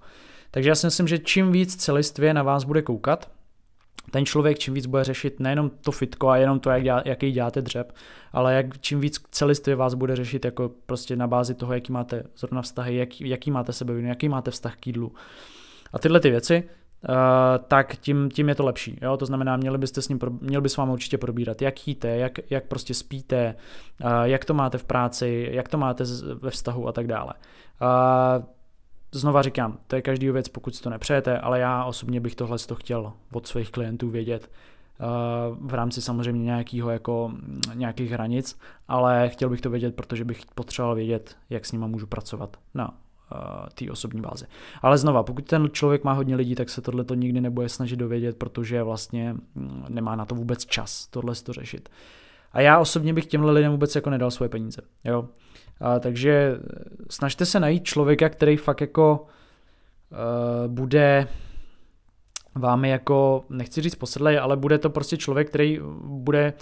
Takže 0.52 0.70
já 0.70 0.76
si 0.76 0.88
myslím, 0.88 1.08
že 1.08 1.18
čím 1.18 1.52
víc 1.52 1.76
celistvě 1.76 2.34
na 2.34 2.44
vás 2.44 2.64
bude 2.64 2.82
koukat, 2.82 3.32
ten 4.12 4.26
člověk 4.26 4.60
čím 4.60 4.74
víc 4.74 4.86
bude 4.86 5.04
řešit 5.04 5.40
nejenom 5.40 5.72
to 5.82 5.92
fitko 5.92 6.30
a 6.30 6.38
jenom 6.38 6.60
to, 6.60 6.70
jak 6.70 6.84
dělá, 6.84 7.02
jaký 7.06 7.32
děláte 7.32 7.62
dřep, 7.62 7.94
ale 8.34 8.54
jak, 8.54 8.80
čím 8.80 9.00
víc 9.00 9.20
celistvě 9.32 9.76
vás 9.76 9.94
bude 9.94 10.16
řešit 10.16 10.46
jako 10.46 10.72
prostě 10.86 11.16
na 11.16 11.28
bázi 11.28 11.54
toho, 11.54 11.74
jaký 11.74 11.92
máte 11.92 12.24
zrovna 12.38 12.62
vztahy, 12.62 12.96
jaký, 12.96 13.30
jaký 13.30 13.52
máte 13.52 13.74
sebevinu, 13.74 14.08
jaký 14.08 14.30
máte 14.30 14.52
vztah 14.52 14.76
k 14.76 14.88
jídlu. 14.88 15.14
A 15.94 16.00
tyhle 16.00 16.20
ty 16.20 16.30
věci, 16.30 16.64
tak 17.68 17.96
tím, 17.96 18.30
tím 18.32 18.50
je 18.50 18.56
to 18.56 18.66
lepší. 18.66 19.00
Jo? 19.02 19.18
To 19.18 19.26
znamená, 19.26 19.58
měli 19.58 19.78
byste 19.78 20.02
s 20.02 20.10
ním, 20.10 20.20
měl 20.42 20.62
by 20.62 20.70
s 20.70 20.78
vámi 20.78 20.92
určitě 20.92 21.18
probírat, 21.18 21.62
jak 21.62 21.88
jíte, 21.88 22.08
jak, 22.08 22.40
jak 22.50 22.66
prostě 22.66 22.94
spíte, 22.94 23.56
uh, 24.04 24.10
jak 24.24 24.46
to 24.46 24.54
máte 24.54 24.78
v 24.78 24.84
práci, 24.84 25.50
jak 25.52 25.70
to 25.70 25.78
máte 25.78 26.04
ve 26.42 26.50
vztahu 26.50 26.88
a 26.88 26.92
tak 26.92 27.08
dále. 27.08 27.34
Uh, 27.82 28.46
znova 29.12 29.42
říkám, 29.42 29.78
to 29.88 29.96
je 29.96 30.02
každý 30.02 30.30
věc, 30.30 30.48
pokud 30.50 30.76
si 30.76 30.84
to 30.84 30.90
nepřejete, 30.90 31.40
ale 31.40 31.60
já 31.60 31.86
osobně 31.86 32.20
bych 32.22 32.36
tohle 32.36 32.58
to 32.60 32.76
chtěl 32.76 33.14
od 33.34 33.48
svých 33.48 33.72
klientů 33.72 34.10
vědět 34.10 34.50
v 35.62 35.74
rámci 35.74 36.02
samozřejmě 36.02 36.46
nějakého 36.46 36.90
jako 36.90 37.32
nějakých 37.74 38.12
hranic, 38.12 38.60
ale 38.88 39.30
chtěl 39.30 39.50
bych 39.50 39.62
to 39.62 39.70
vědět, 39.70 39.96
protože 39.96 40.26
bych 40.26 40.42
potřeboval 40.56 40.96
vědět, 40.96 41.38
jak 41.50 41.66
s 41.66 41.72
nima 41.72 41.88
můžu 41.88 42.08
pracovat 42.08 42.58
na 42.74 42.98
té 43.74 43.92
osobní 43.92 44.22
bázi. 44.22 44.46
Ale 44.82 44.98
znova, 44.98 45.24
pokud 45.24 45.46
ten 45.46 45.70
člověk 45.72 46.04
má 46.04 46.14
hodně 46.14 46.36
lidí, 46.36 46.56
tak 46.56 46.70
se 46.70 46.82
tohle 46.82 47.04
to 47.04 47.14
nikdy 47.14 47.42
nebude 47.42 47.70
snažit 47.70 47.96
dovědět, 47.96 48.38
protože 48.38 48.84
vlastně 48.84 49.34
mm, 49.56 49.86
nemá 49.90 50.16
na 50.16 50.26
to 50.26 50.36
vůbec 50.36 50.66
čas 50.66 51.08
tohle 51.08 51.36
to 51.36 51.54
řešit. 51.54 51.90
A 52.52 52.62
já 52.62 52.80
osobně 52.80 53.14
bych 53.14 53.26
těmhle 53.26 53.52
lidem 53.52 53.72
vůbec 53.72 53.96
jako 53.96 54.10
nedal 54.10 54.32
svoje 54.32 54.50
peníze. 54.50 54.82
Jo? 55.04 55.26
A, 55.80 56.00
takže 56.00 56.58
snažte 57.10 57.46
se 57.46 57.60
najít 57.60 57.84
člověka, 57.84 58.30
který 58.30 58.58
fakt 58.58 58.82
jako 58.82 59.26
uh, 60.12 60.72
bude 60.74 61.28
vámi 62.56 62.90
jako, 62.90 63.46
nechci 63.50 63.82
říct 63.82 63.96
posedlej, 63.96 64.40
ale 64.40 64.58
bude 64.58 64.78
to 64.78 64.90
prostě 64.90 65.18
člověk, 65.18 65.50
který 65.50 65.80
bude, 66.04 66.54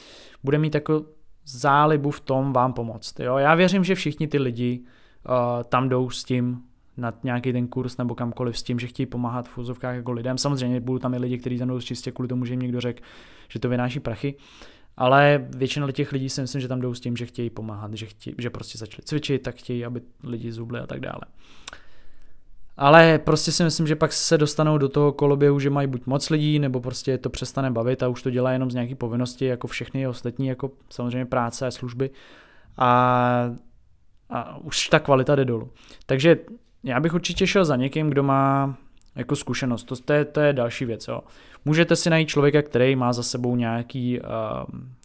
bude 0.43 0.57
mít 0.57 0.75
jako 0.75 1.05
zálibu 1.45 2.11
v 2.11 2.19
tom 2.19 2.53
vám 2.53 2.73
pomoct. 2.73 3.19
Jo? 3.19 3.37
Já 3.37 3.55
věřím, 3.55 3.83
že 3.83 3.95
všichni 3.95 4.27
ty 4.27 4.37
lidi 4.37 4.83
uh, 5.29 5.63
tam 5.63 5.89
jdou 5.89 6.09
s 6.09 6.23
tím 6.23 6.61
na 6.97 7.13
nějaký 7.23 7.53
ten 7.53 7.67
kurz 7.67 7.97
nebo 7.97 8.15
kamkoliv 8.15 8.57
s 8.57 8.63
tím, 8.63 8.79
že 8.79 8.87
chtějí 8.87 9.05
pomáhat 9.05 9.49
v 9.49 9.57
úzovkách 9.57 9.95
jako 9.95 10.11
lidem. 10.11 10.37
Samozřejmě 10.37 10.79
budou 10.79 10.99
tam 10.99 11.13
i 11.13 11.17
lidi, 11.17 11.37
kteří 11.37 11.57
tam 11.57 11.67
jdou 11.67 11.81
čistě 11.81 12.11
kvůli 12.11 12.27
tomu, 12.27 12.45
že 12.45 12.53
jim 12.53 12.59
někdo 12.59 12.81
řekl, 12.81 13.03
že 13.49 13.59
to 13.59 13.69
vynáší 13.69 13.99
prachy. 13.99 14.35
Ale 14.97 15.47
většina 15.55 15.91
těch 15.91 16.11
lidí 16.11 16.29
si 16.29 16.41
myslím, 16.41 16.61
že 16.61 16.67
tam 16.67 16.81
jdou 16.81 16.93
s 16.93 16.99
tím, 16.99 17.17
že 17.17 17.25
chtějí 17.25 17.49
pomáhat, 17.49 17.93
že, 17.93 18.05
chtějí, 18.05 18.35
že 18.37 18.49
prostě 18.49 18.77
začali 18.77 19.03
cvičit, 19.03 19.41
tak 19.41 19.55
chtějí, 19.55 19.85
aby 19.85 20.01
lidi 20.23 20.51
zubli 20.51 20.79
a 20.79 20.87
tak 20.87 20.99
dále. 20.99 21.21
Ale 22.77 23.19
prostě 23.19 23.51
si 23.51 23.63
myslím, 23.63 23.87
že 23.87 23.95
pak 23.95 24.13
se 24.13 24.37
dostanou 24.37 24.77
do 24.77 24.89
toho 24.89 25.11
koloběhu, 25.11 25.59
že 25.59 25.69
mají 25.69 25.87
buď 25.87 26.05
moc 26.05 26.29
lidí, 26.29 26.59
nebo 26.59 26.81
prostě 26.81 27.17
to 27.17 27.29
přestane 27.29 27.71
bavit 27.71 28.03
a 28.03 28.07
už 28.07 28.23
to 28.23 28.29
dělá 28.29 28.51
jenom 28.51 28.71
z 28.71 28.73
nějaký 28.73 28.95
povinnosti, 28.95 29.45
jako 29.45 29.67
všechny 29.67 30.07
ostatní, 30.07 30.47
jako 30.47 30.71
samozřejmě 30.89 31.25
práce 31.25 31.67
a 31.67 31.71
služby. 31.71 32.09
A 32.77 33.55
a 34.29 34.57
už 34.57 34.87
ta 34.87 34.99
kvalita 34.99 35.35
jde 35.35 35.45
dolů. 35.45 35.69
Takže 36.05 36.39
já 36.83 36.99
bych 36.99 37.13
určitě 37.13 37.47
šel 37.47 37.65
za 37.65 37.75
někým, 37.75 38.09
kdo 38.09 38.23
má 38.23 38.75
jako 39.15 39.35
zkušenost. 39.35 39.83
To, 39.83 39.95
to, 39.95 40.13
je, 40.13 40.25
to 40.25 40.39
je 40.39 40.53
další 40.53 40.85
věc. 40.85 41.07
Jo. 41.07 41.21
Můžete 41.65 41.95
si 41.95 42.09
najít 42.09 42.29
člověka, 42.29 42.61
který 42.61 42.95
má 42.95 43.13
za 43.13 43.23
sebou 43.23 43.55
nějaký, 43.55 44.19
uh, 44.19 44.27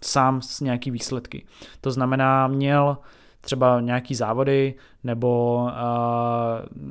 sám 0.05 0.41
nějaký 0.61 0.91
výsledky. 0.91 1.47
To 1.81 1.91
znamená, 1.91 2.47
měl 2.47 2.99
třeba 3.41 3.81
nějaký 3.81 4.15
závody 4.15 4.75
nebo 5.05 5.63
uh, 5.65 6.89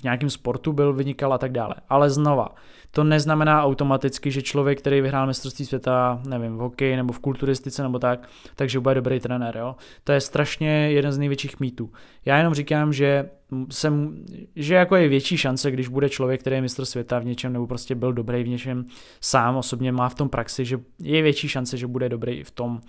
v 0.00 0.02
nějakém 0.02 0.30
sportu 0.30 0.72
byl 0.72 0.92
vynikal 0.92 1.32
a 1.32 1.38
tak 1.38 1.52
dále. 1.52 1.74
Ale 1.88 2.10
znova, 2.10 2.48
to 2.90 3.04
neznamená 3.04 3.64
automaticky, 3.64 4.30
že 4.30 4.42
člověk, 4.42 4.78
který 4.78 5.00
vyhrál 5.00 5.26
mistrovství 5.26 5.64
světa, 5.64 6.20
nevím, 6.28 6.56
v 6.56 6.60
hokeji 6.60 6.96
nebo 6.96 7.12
v 7.12 7.18
kulturistice 7.18 7.82
nebo 7.82 7.98
tak, 7.98 8.28
takže 8.56 8.80
bude 8.80 8.94
dobrý 8.94 9.20
trenér. 9.20 9.56
Jo? 9.56 9.76
To 10.04 10.12
je 10.12 10.20
strašně 10.20 10.70
jeden 10.70 11.12
z 11.12 11.18
největších 11.18 11.60
mýtů. 11.60 11.92
Já 12.24 12.38
jenom 12.38 12.54
říkám, 12.54 12.92
že 12.92 13.30
jsem, 13.70 14.24
že 14.56 14.74
jako 14.74 14.96
je 14.96 15.08
větší 15.08 15.36
šance, 15.36 15.70
když 15.70 15.88
bude 15.88 16.08
člověk, 16.08 16.40
který 16.40 16.56
je 16.56 16.62
mistr 16.62 16.84
světa 16.84 17.18
v 17.18 17.24
něčem 17.24 17.52
nebo 17.52 17.66
prostě 17.66 17.94
byl 17.94 18.12
dobrý 18.12 18.42
v 18.44 18.48
něčem 18.48 18.86
sám 19.20 19.56
osobně 19.56 19.92
má 19.92 20.08
v 20.08 20.14
tom 20.14 20.28
praxi, 20.28 20.64
že 20.64 20.80
je 20.98 21.22
větší 21.22 21.48
šance, 21.48 21.76
že 21.76 21.86
bude 21.86 22.08
dobrý 22.08 22.32
i 22.32 22.44
v 22.44 22.50
tom, 22.50 22.80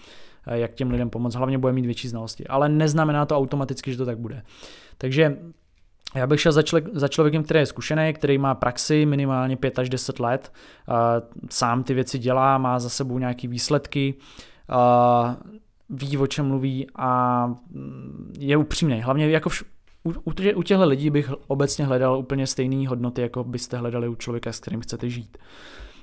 eh, 0.48 0.60
jak 0.60 0.74
těm 0.74 0.92
lidem 0.92 1.10
pomoct, 1.10 1.36
hlavně 1.36 1.58
bude 1.58 1.74
mít 1.74 1.86
větší 1.86 2.08
znalosti. 2.08 2.48
Ale 2.48 2.70
neznamená 2.70 3.26
to 3.26 3.38
automaticky, 3.38 3.92
že 3.92 3.98
to 3.98 4.06
tak 4.06 4.18
bude. 4.18 4.44
Takže 4.98 5.38
já 6.16 6.28
bych 6.28 6.42
šel 6.42 6.52
za, 6.52 6.62
člověk, 6.62 6.88
za 6.94 7.08
člověkem, 7.08 7.44
který 7.44 7.60
je 7.60 7.66
zkušený, 7.66 8.14
který 8.14 8.38
má 8.38 8.56
praxi 8.56 9.06
minimálně 9.06 9.58
5 9.58 9.80
až 9.80 9.90
10 9.90 10.20
let, 10.20 10.54
uh, 10.88 10.96
sám 11.50 11.84
ty 11.84 11.94
věci 11.94 12.20
dělá, 12.20 12.58
má 12.58 12.80
za 12.80 12.90
sebou 12.90 13.20
nějaké 13.20 13.48
výsledky, 13.48 14.14
uh, 14.70 15.34
ví, 15.90 16.18
o 16.18 16.28
čem 16.28 16.48
mluví 16.48 16.88
a 16.96 17.54
je 18.40 18.58
upřímný. 18.58 19.02
Hlavně 19.02 19.30
jako 19.30 19.50
vš- 19.50 19.66
u, 20.04 20.10
u, 20.10 20.34
u 20.56 20.64
těchto 20.64 20.86
lidí 20.86 21.10
bych 21.10 21.32
obecně 21.48 21.86
hledal 21.86 22.18
úplně 22.18 22.48
stejné 22.48 22.88
hodnoty, 22.88 23.22
jako 23.22 23.44
byste 23.44 23.78
hledali 23.78 24.08
u 24.08 24.16
člověka, 24.16 24.52
s 24.52 24.60
kterým 24.60 24.82
chcete 24.82 25.10
žít. 25.10 25.38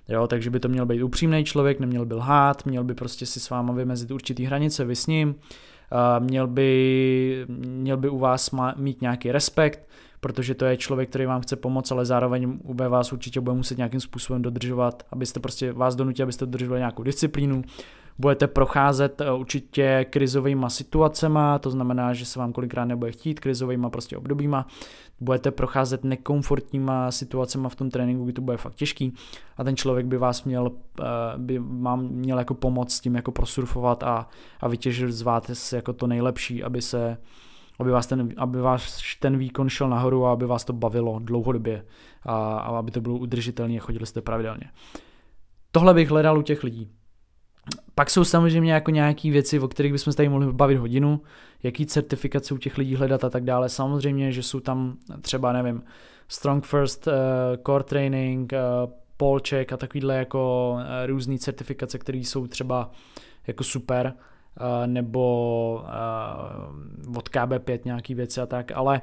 Jo, 0.08 0.26
takže 0.26 0.50
by 0.50 0.60
to 0.60 0.68
měl 0.68 0.86
být 0.86 1.02
upřímný 1.02 1.44
člověk, 1.44 1.80
neměl 1.80 2.06
by 2.06 2.14
lhát, 2.14 2.66
měl 2.66 2.84
by 2.84 2.94
prostě 2.94 3.26
si 3.26 3.40
s 3.40 3.50
váma 3.50 3.72
vymezit 3.72 4.10
určitý 4.10 4.44
hranice, 4.44 4.84
vy 4.84 4.96
s 4.96 5.06
ním, 5.06 5.28
uh, 5.28 5.34
měl, 6.18 6.46
by, 6.46 7.46
měl 7.58 7.96
by 7.96 8.08
u 8.08 8.18
vás 8.18 8.50
mít 8.76 9.00
nějaký 9.00 9.32
respekt, 9.32 9.88
protože 10.20 10.54
to 10.54 10.64
je 10.64 10.76
člověk, 10.76 11.08
který 11.08 11.26
vám 11.26 11.40
chce 11.40 11.56
pomoct, 11.56 11.92
ale 11.92 12.06
zároveň 12.06 12.58
u 12.62 12.74
vás 12.74 13.12
určitě 13.12 13.40
bude 13.40 13.56
muset 13.56 13.76
nějakým 13.78 14.00
způsobem 14.00 14.42
dodržovat, 14.42 15.02
abyste 15.10 15.40
prostě 15.40 15.72
vás 15.72 15.96
donutili, 15.96 16.22
abyste 16.22 16.46
dodržovali 16.46 16.80
nějakou 16.80 17.02
disciplínu, 17.02 17.62
budete 18.18 18.46
procházet 18.46 19.20
eh, 19.20 19.32
určitě 19.32 20.06
krizovými 20.10 20.66
situacemi, 20.68 21.40
to 21.60 21.70
znamená, 21.70 22.12
že 22.12 22.24
se 22.24 22.38
vám 22.38 22.52
kolikrát 22.52 22.84
nebude 22.84 23.12
chtít, 23.12 23.40
krizovými 23.40 23.86
prostě 23.90 24.16
obdobíma, 24.16 24.66
budete 25.20 25.50
procházet 25.50 26.04
nekomfortníma 26.04 27.10
situacemi 27.10 27.68
v 27.68 27.76
tom 27.76 27.90
tréninku, 27.90 28.24
kdy 28.24 28.32
to 28.32 28.42
bude 28.42 28.56
fakt 28.56 28.74
těžký 28.74 29.14
a 29.56 29.64
ten 29.64 29.76
člověk 29.76 30.06
by 30.06 30.18
vás 30.18 30.44
měl, 30.44 30.72
eh, 31.00 31.04
by 31.36 31.58
vám 31.58 32.08
měl 32.08 32.38
jako 32.38 32.54
pomoct 32.54 32.92
s 32.92 33.00
tím 33.00 33.14
jako 33.14 33.32
prosurfovat 33.32 34.02
a, 34.02 34.28
a 34.60 34.68
vytěžit 34.68 35.10
z 35.10 35.22
vás 35.22 35.72
jako 35.72 35.92
to 35.92 36.06
nejlepší, 36.06 36.64
aby 36.64 36.82
se 36.82 37.16
aby 37.78 37.90
vás, 37.90 38.06
ten, 38.06 38.28
aby 38.36 38.60
vás 38.60 39.00
ten 39.20 39.38
výkon 39.38 39.68
šel 39.68 39.88
nahoru 39.88 40.26
a 40.26 40.32
aby 40.32 40.46
vás 40.46 40.64
to 40.64 40.72
bavilo 40.72 41.18
dlouhodobě 41.18 41.84
a, 42.22 42.36
a 42.58 42.78
aby 42.78 42.90
to 42.90 43.00
bylo 43.00 43.18
udržitelné 43.18 43.76
a 43.76 43.80
chodili 43.80 44.06
jste 44.06 44.20
pravidelně. 44.20 44.70
Tohle 45.72 45.94
bych 45.94 46.10
hledal 46.10 46.38
u 46.38 46.42
těch 46.42 46.64
lidí. 46.64 46.95
Pak 47.94 48.10
jsou 48.10 48.24
samozřejmě 48.24 48.72
jako 48.72 48.90
nějaké 48.90 49.30
věci, 49.30 49.60
o 49.60 49.68
kterých 49.68 49.92
bychom 49.92 50.12
se 50.12 50.16
tady 50.16 50.28
mohli 50.28 50.52
bavit 50.52 50.76
hodinu, 50.76 51.20
jaký 51.62 51.86
certifikace 51.86 52.54
u 52.54 52.58
těch 52.58 52.78
lidí 52.78 52.96
hledat 52.96 53.24
a 53.24 53.30
tak 53.30 53.44
dále. 53.44 53.68
Samozřejmě, 53.68 54.32
že 54.32 54.42
jsou 54.42 54.60
tam 54.60 54.96
třeba, 55.20 55.52
nevím, 55.52 55.82
Strong 56.28 56.66
First, 56.66 57.06
uh, 57.06 57.12
Core 57.66 57.84
Training, 57.84 58.52
uh, 58.52 58.92
Paul 59.16 59.40
Check 59.48 59.72
a 59.72 59.76
takovýhle 59.76 60.16
jako 60.16 60.72
uh, 60.74 60.80
různé 61.06 61.38
certifikace, 61.38 61.98
které 61.98 62.18
jsou 62.18 62.46
třeba 62.46 62.90
jako 63.46 63.64
super, 63.64 64.12
uh, 64.60 64.86
nebo 64.86 65.84
uh, 67.08 67.18
od 67.18 67.28
KB5 67.28 67.78
nějaký 67.84 68.14
věci 68.14 68.40
a 68.40 68.46
tak, 68.46 68.72
ale 68.72 69.00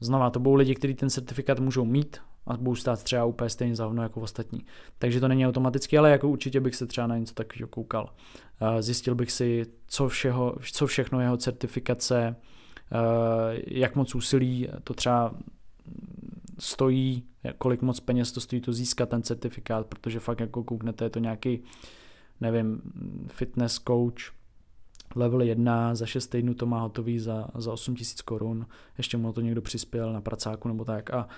znova, 0.00 0.30
to 0.30 0.40
budou 0.40 0.54
lidi, 0.54 0.74
kteří 0.74 0.94
ten 0.94 1.10
certifikát 1.10 1.60
můžou 1.60 1.84
mít, 1.84 2.20
a 2.46 2.56
budou 2.56 2.74
stát 2.74 3.02
třeba 3.02 3.24
úplně 3.24 3.50
stejně 3.50 3.76
za 3.76 3.92
jako 4.02 4.20
ostatní. 4.20 4.64
Takže 4.98 5.20
to 5.20 5.28
není 5.28 5.46
automaticky, 5.46 5.98
ale 5.98 6.10
jako 6.10 6.28
určitě 6.28 6.60
bych 6.60 6.76
se 6.76 6.86
třeba 6.86 7.06
na 7.06 7.18
něco 7.18 7.34
takového 7.34 7.68
koukal. 7.68 8.14
Zjistil 8.80 9.14
bych 9.14 9.32
si, 9.32 9.66
co, 9.86 10.08
všeho, 10.08 10.56
co 10.72 10.86
všechno 10.86 11.20
jeho 11.20 11.36
certifikace, 11.36 12.36
jak 13.66 13.96
moc 13.96 14.14
úsilí 14.14 14.68
to 14.84 14.94
třeba 14.94 15.34
stojí, 16.58 17.24
kolik 17.58 17.82
moc 17.82 18.00
peněz 18.00 18.32
to 18.32 18.40
stojí 18.40 18.62
to 18.62 18.72
získat 18.72 19.08
ten 19.08 19.22
certifikát, 19.22 19.86
protože 19.86 20.20
fakt 20.20 20.40
jako 20.40 20.64
kouknete, 20.64 21.04
je 21.04 21.10
to 21.10 21.18
nějaký, 21.18 21.62
nevím, 22.40 22.80
fitness 23.28 23.78
coach, 23.86 24.32
level 25.14 25.42
1, 25.42 25.94
za 25.94 26.06
6 26.06 26.26
týdnů 26.26 26.54
to 26.54 26.66
má 26.66 26.80
hotový 26.80 27.18
za, 27.18 27.48
za 27.54 27.72
8 27.72 27.94
tisíc 27.94 28.22
korun, 28.22 28.66
ještě 28.98 29.16
mu 29.16 29.32
to 29.32 29.40
někdo 29.40 29.62
přispěl 29.62 30.12
na 30.12 30.20
pracáku 30.20 30.68
nebo 30.68 30.84
tak 30.84 31.10
a 31.10 31.28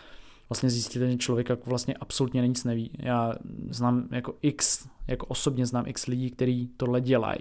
vlastně 0.52 0.70
zjistíte, 0.70 1.10
že 1.10 1.16
člověk 1.16 1.48
jako 1.48 1.70
vlastně 1.70 1.94
absolutně 1.94 2.48
nic 2.48 2.64
neví. 2.64 2.90
Já 2.98 3.34
znám 3.70 4.08
jako 4.10 4.34
x, 4.42 4.88
jako 5.08 5.26
osobně 5.26 5.66
znám 5.66 5.84
x 5.86 6.06
lidí, 6.06 6.30
kteří 6.30 6.70
tohle 6.76 7.00
dělají 7.00 7.40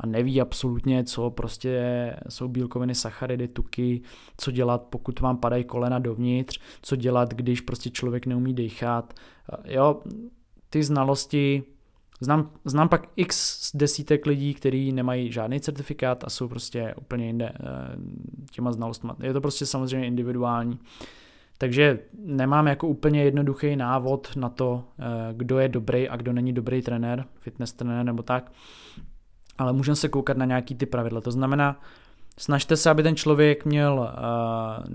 a 0.00 0.06
neví 0.06 0.40
absolutně, 0.40 1.04
co 1.04 1.30
prostě 1.30 1.80
jsou 2.28 2.48
bílkoviny, 2.48 2.94
sacharidy, 2.94 3.48
tuky, 3.48 4.00
co 4.36 4.50
dělat, 4.50 4.82
pokud 4.82 5.20
vám 5.20 5.36
padají 5.36 5.64
kolena 5.64 5.98
dovnitř, 5.98 6.60
co 6.82 6.96
dělat, 6.96 7.34
když 7.34 7.60
prostě 7.60 7.90
člověk 7.90 8.26
neumí 8.26 8.54
dechat. 8.54 9.14
Jo, 9.64 10.02
ty 10.70 10.82
znalosti, 10.82 11.62
znám, 12.20 12.50
znám 12.64 12.88
pak 12.88 13.08
x 13.16 13.70
desítek 13.76 14.26
lidí, 14.26 14.54
kteří 14.54 14.92
nemají 14.92 15.32
žádný 15.32 15.60
certifikát 15.60 16.24
a 16.24 16.30
jsou 16.30 16.48
prostě 16.48 16.94
úplně 16.98 17.26
jinde 17.26 17.52
eh, 17.54 17.62
těma 18.50 18.72
znalostmi. 18.72 19.10
Je 19.22 19.32
to 19.32 19.40
prostě 19.40 19.66
samozřejmě 19.66 20.06
individuální. 20.06 20.78
Takže 21.58 21.98
nemám 22.24 22.66
jako 22.66 22.88
úplně 22.88 23.24
jednoduchý 23.24 23.76
návod 23.76 24.36
na 24.36 24.48
to, 24.48 24.84
eh, 24.98 25.04
kdo 25.32 25.58
je 25.58 25.68
dobrý 25.68 26.08
a 26.08 26.16
kdo 26.16 26.32
není 26.32 26.52
dobrý 26.52 26.82
trenér, 26.82 27.24
fitness 27.40 27.72
trenér 27.72 28.04
nebo 28.04 28.22
tak, 28.22 28.52
ale 29.58 29.72
můžeme 29.72 29.96
se 29.96 30.08
koukat 30.08 30.36
na 30.36 30.44
nějaký 30.44 30.74
ty 30.74 30.86
pravidla. 30.86 31.20
To 31.20 31.30
znamená, 31.30 31.80
snažte 32.38 32.76
se, 32.76 32.90
aby 32.90 33.02
ten 33.02 33.16
člověk 33.16 33.64
měl 33.64 33.98
uh, 33.98 34.94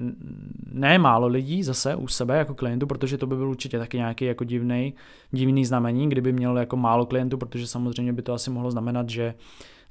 ne 0.74 1.00
málo 1.00 1.28
lidí 1.28 1.64
zase 1.64 1.96
u 1.96 2.08
sebe 2.08 2.38
jako 2.38 2.56
klientů, 2.56 2.88
protože 2.88 3.18
to 3.18 3.28
by 3.28 3.36
byl 3.36 3.50
určitě 3.50 3.80
taky 3.80 3.98
nějaký 3.98 4.26
jako 4.26 4.44
divný, 4.44 4.94
divný 5.32 5.66
znamení, 5.66 6.10
kdyby 6.10 6.32
měl 6.32 6.58
jako 6.58 6.78
málo 6.78 7.06
klientů, 7.06 7.38
protože 7.38 7.68
samozřejmě 7.68 8.14
by 8.14 8.22
to 8.22 8.34
asi 8.34 8.50
mohlo 8.50 8.72
znamenat, 8.72 9.10
že 9.10 9.34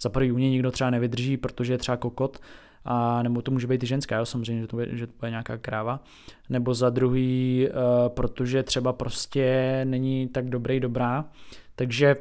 za 0.00 0.09
první 0.09 0.33
mě 0.33 0.50
nikdo 0.50 0.70
třeba 0.70 0.90
nevydrží, 0.90 1.37
protože 1.37 1.72
je 1.72 1.78
třeba 1.78 1.96
kokot, 1.96 2.38
a 2.84 3.22
nebo 3.22 3.42
to 3.42 3.50
může 3.50 3.66
být 3.66 3.82
i 3.82 3.86
ženská, 3.86 4.16
jo, 4.16 4.26
samozřejmě, 4.26 4.60
že 4.62 4.66
to, 4.66 4.76
bude, 4.76 4.96
že 4.96 5.06
to 5.06 5.12
bude 5.20 5.30
nějaká 5.30 5.58
kráva, 5.58 6.00
nebo 6.48 6.74
za 6.74 6.90
druhý, 6.90 7.68
uh, 7.68 8.08
protože 8.08 8.62
třeba 8.62 8.92
prostě 8.92 9.80
není 9.84 10.28
tak 10.28 10.50
dobrý, 10.50 10.80
dobrá, 10.80 11.24
takže 11.76 12.16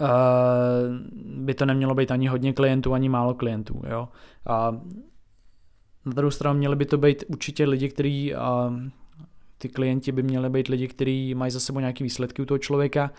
uh, 0.00 0.06
by 1.44 1.54
to 1.54 1.66
nemělo 1.66 1.94
být 1.94 2.10
ani 2.10 2.26
hodně 2.26 2.52
klientů, 2.52 2.94
ani 2.94 3.08
málo 3.08 3.34
klientů, 3.34 3.82
jo. 3.90 4.08
A 4.46 4.80
na 6.06 6.12
druhou 6.12 6.30
stranu 6.30 6.58
měli 6.58 6.76
by 6.76 6.84
to 6.84 6.98
být 6.98 7.24
určitě 7.28 7.64
lidi, 7.64 7.88
kteří 7.88 8.34
uh, 8.34 8.38
ty 9.58 9.68
klienti 9.68 10.12
by 10.12 10.22
měli 10.22 10.50
být 10.50 10.68
lidi, 10.68 10.88
kteří 10.88 11.34
mají 11.34 11.50
za 11.50 11.60
sebou 11.60 11.80
nějaké 11.80 12.04
výsledky 12.04 12.42
u 12.42 12.44
toho 12.44 12.58
člověka, 12.58 13.10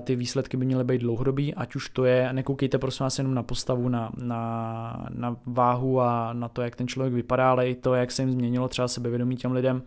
ty 0.00 0.16
výsledky 0.16 0.56
by 0.56 0.66
měly 0.66 0.84
být 0.84 1.00
dlouhodobý, 1.00 1.54
ať 1.54 1.74
už 1.74 1.88
to 1.88 2.04
je, 2.04 2.32
nekoukejte 2.32 2.78
prosím 2.78 3.04
vás 3.04 3.18
jenom 3.18 3.34
na 3.34 3.42
postavu, 3.42 3.88
na, 3.88 4.12
na, 4.16 5.06
na 5.10 5.36
váhu 5.46 6.00
a 6.00 6.32
na 6.32 6.48
to, 6.48 6.62
jak 6.62 6.76
ten 6.76 6.88
člověk 6.88 7.14
vypadá, 7.14 7.50
ale 7.50 7.68
i 7.68 7.74
to, 7.74 7.94
jak 7.94 8.10
se 8.10 8.22
jim 8.22 8.32
změnilo 8.32 8.68
třeba 8.68 8.88
sebevědomí 8.88 9.36
těm 9.36 9.52
lidem. 9.52 9.82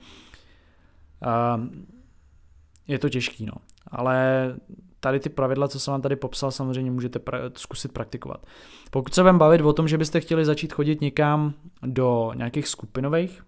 Je 2.87 2.99
to 2.99 3.09
těžký, 3.09 3.45
no. 3.45 3.53
Ale 3.87 4.55
tady 4.99 5.19
ty 5.19 5.29
pravidla, 5.29 5.67
co 5.67 5.79
jsem 5.79 5.91
vám 5.91 6.01
tady 6.01 6.15
popsal, 6.15 6.51
samozřejmě 6.51 6.91
můžete 6.91 7.19
pra- 7.19 7.51
zkusit 7.55 7.91
praktikovat. 7.91 8.45
Pokud 8.91 9.13
se 9.13 9.23
vám 9.23 9.37
bavit 9.37 9.61
o 9.61 9.73
tom, 9.73 9.87
že 9.87 9.97
byste 9.97 10.19
chtěli 10.19 10.45
začít 10.45 10.73
chodit 10.73 11.01
někam 11.01 11.53
do 11.81 12.31
nějakých 12.35 12.67
skupinových 12.67 13.43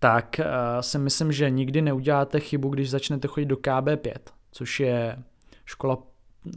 tak 0.00 0.40
uh, 0.40 0.80
si 0.80 0.98
myslím, 0.98 1.32
že 1.32 1.50
nikdy 1.50 1.82
neuděláte 1.82 2.40
chybu, 2.40 2.68
když 2.68 2.90
začnete 2.90 3.28
chodit 3.28 3.46
do 3.46 3.56
KB5 3.56 4.14
což 4.52 4.80
je 4.80 5.18
škola 5.64 5.98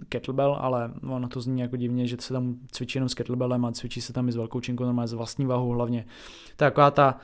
kettlebell, 0.09 0.57
ale 0.59 0.91
ono 1.09 1.27
to 1.27 1.41
zní 1.41 1.61
jako 1.61 1.77
divně, 1.77 2.07
že 2.07 2.17
se 2.19 2.33
tam 2.33 2.55
cvičí 2.71 2.97
jenom 2.97 3.09
s 3.09 3.13
kettlebellem 3.13 3.65
a 3.65 3.71
cvičí 3.71 4.01
se 4.01 4.13
tam 4.13 4.29
i 4.29 4.31
s 4.31 4.35
velkou 4.35 4.59
činkou, 4.59 4.83
normálně 4.83 5.07
s 5.07 5.13
vlastní 5.13 5.45
váhou 5.45 5.69
hlavně. 5.69 6.05
To 6.55 6.63
je 6.63 6.71
taková 6.71 6.91
ta, 6.91 7.17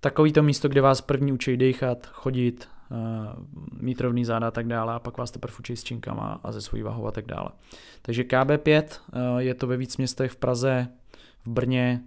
takový 0.00 0.32
to 0.32 0.42
místo, 0.42 0.68
kde 0.68 0.80
vás 0.80 1.00
první 1.00 1.32
učí 1.32 1.56
dechat, 1.56 2.06
chodit, 2.06 2.68
uh, 2.90 2.98
mít 3.80 4.00
rovný 4.00 4.24
záda 4.24 4.48
a 4.48 4.50
tak 4.50 4.66
dále 4.66 4.94
a 4.94 4.98
pak 4.98 5.18
vás 5.18 5.30
teprve 5.30 5.54
učí 5.58 5.76
s 5.76 5.84
činkama 5.84 6.40
a 6.42 6.52
ze 6.52 6.60
svojí 6.60 6.82
váhou 6.82 7.06
a 7.06 7.10
tak 7.10 7.26
dále. 7.26 7.48
Takže 8.02 8.22
KB5 8.22 8.84
uh, 8.84 9.38
je 9.38 9.54
to 9.54 9.66
ve 9.66 9.76
víc 9.76 9.96
městech 9.96 10.32
v 10.32 10.36
Praze, 10.36 10.88
v 11.44 11.50
Brně, 11.50 12.02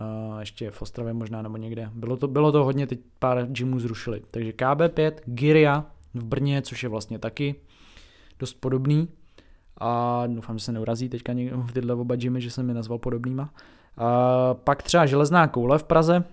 uh, 0.00 0.40
ještě 0.40 0.70
v 0.70 0.82
Ostravě 0.82 1.12
možná 1.12 1.42
nebo 1.42 1.56
někde. 1.56 1.90
Bylo 1.94 2.16
to, 2.16 2.28
bylo 2.28 2.52
to 2.52 2.64
hodně, 2.64 2.86
teď 2.86 3.00
pár 3.18 3.46
gymů 3.46 3.78
zrušili. 3.78 4.22
Takže 4.30 4.50
KB5, 4.50 5.12
Giria, 5.24 5.84
v 6.18 6.24
Brně, 6.24 6.62
což 6.62 6.82
je 6.82 6.88
vlastně 6.88 7.18
taky 7.18 7.54
dost 8.38 8.54
podobný. 8.54 9.08
A 9.78 10.22
doufám, 10.26 10.58
že 10.58 10.64
se 10.64 10.72
neurazí 10.72 11.08
teďka 11.08 11.32
v 11.66 11.72
tyhle 11.72 11.94
oba 11.94 12.16
gymy, 12.16 12.40
že 12.40 12.50
jsem 12.50 12.68
je 12.68 12.74
nazval 12.74 12.98
podobnýma. 12.98 13.50
A 13.96 14.54
pak 14.54 14.82
třeba 14.82 15.06
Železná 15.06 15.46
koule 15.46 15.78
v 15.78 15.84
Praze. 15.84 16.24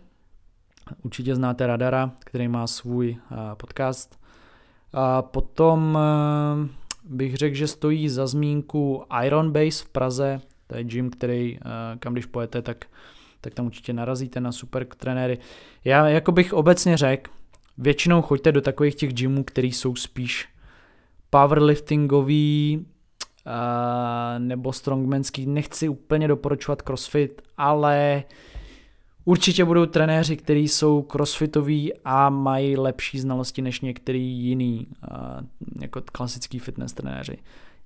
Určitě 1.01 1.35
znáte 1.35 1.67
Radara, 1.67 2.11
který 2.19 2.47
má 2.47 2.67
svůj 2.67 3.17
podcast. 3.57 4.19
A 4.93 5.21
potom 5.21 5.97
bych 7.03 7.35
řekl, 7.35 7.55
že 7.55 7.67
stojí 7.67 8.09
za 8.09 8.27
zmínku 8.27 9.03
Iron 9.23 9.51
Base 9.51 9.83
v 9.83 9.89
Praze. 9.89 10.41
To 10.67 10.77
je 10.77 10.83
gym, 10.83 11.09
který, 11.09 11.59
kam 11.99 12.13
když 12.13 12.25
pojete, 12.25 12.61
tak, 12.61 12.85
tak 13.41 13.53
tam 13.53 13.65
určitě 13.65 13.93
narazíte 13.93 14.41
na 14.41 14.51
super 14.51 14.85
trenéry. 14.85 15.37
Já 15.85 16.07
jako 16.07 16.31
bych 16.31 16.53
obecně 16.53 16.97
řekl, 16.97 17.31
Většinou 17.77 18.21
choďte 18.21 18.51
do 18.51 18.61
takových 18.61 18.95
těch 18.95 19.13
gymů, 19.13 19.43
které 19.43 19.67
jsou 19.67 19.95
spíš 19.95 20.49
powerliftingový 21.29 22.85
uh, 23.45 23.53
nebo 24.37 24.73
strongmanský. 24.73 25.45
Nechci 25.45 25.89
úplně 25.89 26.27
doporučovat 26.27 26.81
crossfit, 26.81 27.41
ale 27.57 28.23
Určitě 29.25 29.65
budou 29.65 29.85
trenéři, 29.85 30.37
kteří 30.37 30.67
jsou 30.67 31.01
crossfitoví 31.01 31.93
a 32.05 32.29
mají 32.29 32.77
lepší 32.77 33.19
znalosti 33.19 33.61
než 33.61 33.81
některý 33.81 34.23
jiný, 34.23 34.87
jako 35.81 36.01
klasický 36.11 36.59
fitness 36.59 36.93
trenéři. 36.93 37.37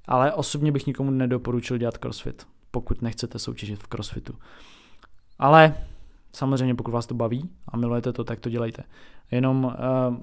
Ale 0.06 0.34
osobně 0.34 0.72
bych 0.72 0.88
nikomu 0.88 1.12
nedoporučil 1.12 1.78
dělat 1.78 1.98
crossfit, 1.98 2.48
pokud 2.72 3.02
nechcete 3.02 3.40
soutěžit 3.40 3.84
v 3.84 3.88
crossfitu. 3.88 4.36
Ale 5.40 5.74
samozřejmě 6.38 6.76
pokud 6.76 6.92
vás 6.92 7.06
to 7.06 7.16
baví 7.16 7.50
a 7.68 7.78
milujete 7.78 8.14
to, 8.14 8.24
tak 8.24 8.40
to 8.40 8.50
dělejte. 8.50 8.84
Jenom 9.32 9.66
uh, 9.66 9.74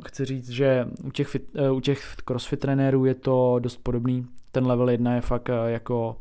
chci 0.07 0.25
říct, 0.25 0.51
že 0.51 0.89
u 1.05 1.11
těch, 1.11 1.29
fit, 1.29 1.57
uh, 1.71 1.77
u 1.77 1.81
těch 1.81 2.17
crossfit 2.25 2.61
trenérů 2.61 3.05
je 3.05 3.15
to 3.15 3.57
dost 3.59 3.77
podobný. 3.77 4.27
Ten 4.53 4.67
level 4.67 4.91
1 4.91 5.15
je 5.15 5.21
fakt 5.21 5.49
uh, 5.49 5.55
jako 5.67 6.17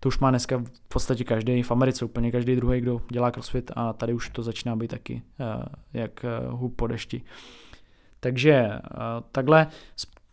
to 0.00 0.08
už 0.08 0.18
má 0.18 0.30
dneska 0.30 0.58
v 0.58 0.88
podstatě 0.88 1.24
každý, 1.24 1.62
v 1.62 1.70
Americe 1.70 2.04
úplně 2.04 2.32
každý 2.32 2.56
druhý, 2.56 2.80
kdo 2.80 3.00
dělá 3.10 3.30
crossfit 3.30 3.70
a 3.76 3.92
tady 3.92 4.14
už 4.14 4.28
to 4.28 4.42
začíná 4.42 4.76
být 4.76 4.90
taky 4.90 5.22
uh, 5.40 5.62
jak 5.92 6.24
uh, 6.50 6.60
hub 6.60 6.76
po 6.76 6.86
dešti. 6.86 7.22
Takže 8.20 8.68
uh, 8.68 9.00
takhle 9.32 9.66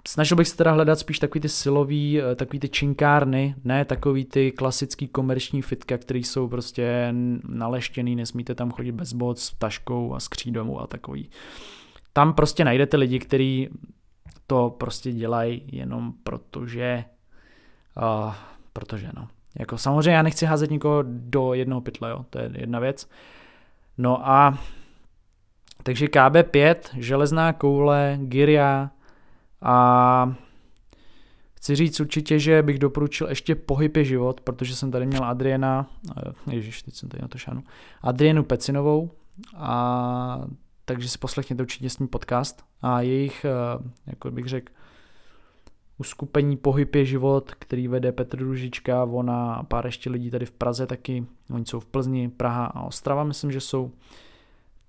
snažil 0.07 0.37
bych 0.37 0.47
se 0.47 0.57
teda 0.57 0.71
hledat 0.71 0.99
spíš 0.99 1.19
takový 1.19 1.41
ty 1.41 1.49
silový, 1.49 2.21
takový 2.35 2.59
ty 2.59 2.69
činkárny, 2.69 3.55
ne 3.63 3.85
takový 3.85 4.25
ty 4.25 4.51
klasický 4.51 5.07
komerční 5.07 5.61
fitka, 5.61 5.97
které 5.97 6.19
jsou 6.19 6.47
prostě 6.47 7.13
naleštěný, 7.49 8.15
nesmíte 8.15 8.55
tam 8.55 8.71
chodit 8.71 8.91
bez 8.91 9.13
bot 9.13 9.39
s 9.39 9.51
taškou 9.51 10.13
a 10.13 10.19
s 10.19 10.27
křídou 10.27 10.79
a 10.79 10.87
takový. 10.87 11.29
Tam 12.13 12.33
prostě 12.33 12.65
najdete 12.65 12.97
lidi, 12.97 13.19
kteří 13.19 13.69
to 14.47 14.69
prostě 14.69 15.11
dělají 15.11 15.63
jenom 15.71 16.13
protože, 16.23 17.03
uh, 17.97 18.33
protože 18.73 19.09
no. 19.15 19.27
Jako 19.59 19.77
samozřejmě 19.77 20.11
já 20.11 20.21
nechci 20.21 20.45
házet 20.45 20.71
nikoho 20.71 21.03
do 21.07 21.53
jednoho 21.53 21.81
pytle, 21.81 22.09
jo, 22.09 22.25
to 22.29 22.39
je 22.39 22.51
jedna 22.57 22.79
věc. 22.79 23.09
No 23.97 24.29
a 24.29 24.57
takže 25.83 26.05
KB5, 26.05 26.75
železná 26.97 27.53
koule, 27.53 28.17
Gyria 28.21 28.91
a 29.61 30.35
chci 31.53 31.75
říct 31.75 31.99
určitě, 31.99 32.39
že 32.39 32.63
bych 32.63 32.79
doporučil 32.79 33.27
ještě 33.27 33.55
pohyb 33.55 33.97
je 33.97 34.05
život, 34.05 34.41
protože 34.41 34.75
jsem 34.75 34.91
tady 34.91 35.05
měl 35.05 35.23
Adriana, 35.23 35.89
eh, 36.17 36.53
ježiš, 36.55 36.83
teď 36.83 36.95
jsem 36.95 37.09
tady 37.09 37.21
na 37.21 37.27
to 37.27 37.37
šánu, 37.37 37.63
Adrienu 38.01 38.43
Pecinovou. 38.43 39.11
A 39.55 40.41
takže 40.85 41.09
si 41.09 41.17
poslechněte 41.17 41.63
určitě 41.63 41.89
s 41.89 41.99
ním 41.99 42.07
podcast. 42.07 42.63
A 42.81 43.01
jejich, 43.01 43.45
eh, 43.45 43.89
jako 44.07 44.31
bych 44.31 44.45
řekl, 44.45 44.73
uskupení 45.97 46.57
Pohyb 46.57 46.95
je 46.95 47.05
život, 47.05 47.51
který 47.59 47.87
vede 47.87 48.11
Petr 48.11 48.39
Ružička, 48.39 49.03
ona 49.03 49.53
a 49.53 49.63
pár 49.63 49.85
ještě 49.85 50.09
lidí 50.09 50.31
tady 50.31 50.45
v 50.45 50.51
Praze 50.51 50.87
taky, 50.87 51.25
oni 51.53 51.65
jsou 51.65 51.79
v 51.79 51.85
Plzni, 51.85 52.29
Praha 52.29 52.65
a 52.65 52.81
Ostrava, 52.81 53.23
myslím, 53.23 53.51
že 53.51 53.59
jsou, 53.59 53.91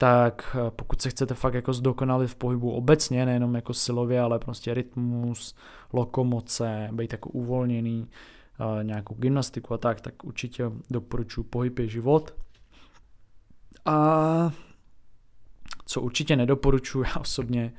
tak 0.02 0.56
eh, 0.58 0.70
pokud 0.70 1.02
se 1.02 1.10
chcete 1.10 1.34
fakt 1.34 1.54
jako 1.54 1.72
zdokonalit 1.72 2.30
v 2.30 2.34
pohybu 2.34 2.70
obecně, 2.70 3.26
nejenom 3.26 3.54
jako 3.54 3.74
silově, 3.74 4.20
ale 4.20 4.38
prostě 4.38 4.74
rytmus, 4.74 5.54
lokomoce, 5.92 6.88
být 6.92 7.12
jako 7.12 7.28
uvolněný, 7.28 8.08
eh, 8.60 8.84
nějakou 8.84 9.14
gymnastiku 9.14 9.74
a 9.74 9.78
tak, 9.78 10.00
tak 10.00 10.24
určitě 10.24 10.70
doporučuji 10.90 11.42
Pohyb 11.42 11.78
je 11.78 11.88
život. 11.88 12.34
A 13.84 14.52
co 15.86 16.00
určitě 16.00 16.36
nedoporučuji 16.36 17.02
já 17.14 17.20
osobně, 17.20 17.72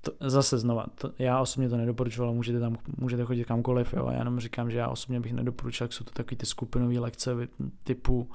to, 0.00 0.12
zase 0.20 0.58
znova, 0.58 0.86
to, 0.94 1.12
já 1.18 1.40
osobně 1.40 1.68
to 1.68 1.76
nedoporučuji, 1.76 2.22
ale 2.22 2.32
můžete 2.34 2.60
tam 2.60 2.76
můžete 2.98 3.24
chodit 3.24 3.44
kamkoliv, 3.44 3.94
jo, 3.94 4.08
já 4.10 4.18
jenom 4.18 4.40
říkám, 4.40 4.70
že 4.70 4.78
já 4.78 4.88
osobně 4.88 5.20
bych 5.20 5.32
nedoporučil, 5.32 5.84
jak 5.84 5.92
jsou 5.92 6.04
to 6.04 6.10
takový 6.10 6.36
ty 6.36 6.46
skupinové 6.46 6.98
lekce 6.98 7.48
typu 7.84 8.30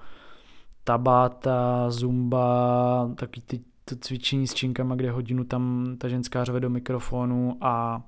tabata, 0.86 1.92
zumba, 1.92 3.10
takový 3.16 3.42
ty 3.42 3.62
to 3.86 3.96
cvičení 3.96 4.48
s 4.48 4.54
činkama, 4.54 4.96
kde 4.96 5.12
hodinu 5.12 5.44
tam 5.44 5.96
ta 5.98 6.08
ženská 6.08 6.44
řve 6.44 6.60
do 6.60 6.70
mikrofonu 6.70 7.58
a, 7.62 8.04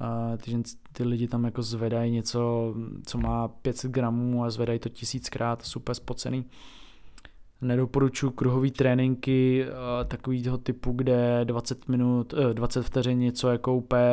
a 0.00 0.36
ty, 0.36 0.50
žen, 0.50 0.62
ty 0.92 1.04
lidi 1.04 1.28
tam 1.28 1.44
jako 1.44 1.62
zvedají 1.62 2.12
něco, 2.12 2.74
co 3.06 3.18
má 3.18 3.48
500 3.48 3.90
gramů 3.90 4.44
a 4.44 4.50
zvedají 4.50 4.78
to 4.78 4.88
tisíckrát, 4.88 5.62
super 5.62 5.94
spocený. 5.94 6.44
Nedoporučuji 7.60 8.30
kruhový 8.30 8.70
tréninky 8.70 9.64
eh, 9.64 10.04
takového 10.04 10.58
typu, 10.58 10.92
kde 10.92 11.44
20 11.44 11.88
minut, 11.88 12.34
20 12.52 12.80
eh, 12.80 12.82
vteřin 12.82 13.18
něco 13.18 13.48
jako 13.48 13.74
úplně 13.74 14.10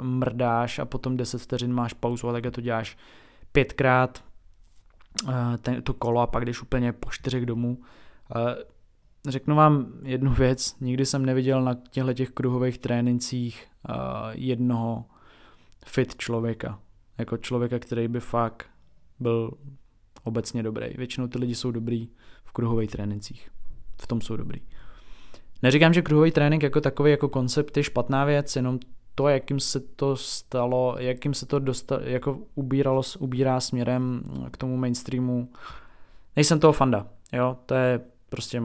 mrdáš 0.00 0.78
a 0.78 0.84
potom 0.84 1.16
10 1.16 1.42
vteřin 1.42 1.72
máš 1.72 1.92
pauzu 1.92 2.28
a 2.28 2.32
takhle 2.32 2.50
to 2.50 2.60
děláš 2.60 2.96
pětkrát 3.52 4.24
ten, 5.62 5.82
to 5.82 5.94
kolo 5.94 6.20
a 6.20 6.26
pak 6.26 6.44
jdeš 6.44 6.62
úplně 6.62 6.92
po 6.92 7.10
čtyřech 7.10 7.46
domů. 7.46 7.82
Řeknu 9.28 9.56
vám 9.56 9.92
jednu 10.02 10.32
věc, 10.32 10.76
nikdy 10.80 11.06
jsem 11.06 11.26
neviděl 11.26 11.62
na 11.62 11.74
těchto 11.90 12.12
těch 12.12 12.30
kruhových 12.30 12.78
trénincích 12.78 13.66
jednoho 14.32 15.04
fit 15.86 16.16
člověka. 16.16 16.80
Jako 17.18 17.36
člověka, 17.36 17.78
který 17.78 18.08
by 18.08 18.20
fakt 18.20 18.66
byl 19.20 19.50
obecně 20.24 20.62
dobrý. 20.62 20.86
Většinou 20.96 21.26
ty 21.26 21.38
lidi 21.38 21.54
jsou 21.54 21.70
dobrý 21.70 22.08
kruhových 22.56 22.90
trénincích. 22.90 23.50
V 24.02 24.06
tom 24.06 24.20
jsou 24.20 24.36
dobrý. 24.36 24.60
Neříkám, 25.62 25.92
že 25.92 26.02
kruhový 26.02 26.30
trénink 26.30 26.62
jako 26.62 26.80
takový 26.80 27.10
jako 27.10 27.28
koncept 27.28 27.76
je 27.76 27.82
špatná 27.82 28.24
věc, 28.24 28.56
jenom 28.56 28.78
to, 29.16 29.28
jakým 29.28 29.60
se 29.60 29.80
to 29.80 30.16
stalo, 30.16 30.96
jakým 30.98 31.34
se 31.34 31.46
to 31.46 31.58
dostalo, 31.58 32.00
jako 32.04 32.38
ubíralo, 32.54 33.02
ubírá 33.18 33.60
směrem 33.60 34.22
k 34.50 34.56
tomu 34.56 34.76
mainstreamu. 34.76 35.48
Nejsem 36.36 36.60
toho 36.60 36.72
fanda, 36.72 37.06
jo, 37.32 37.56
to 37.66 37.74
je 37.74 38.00
prostě 38.28 38.62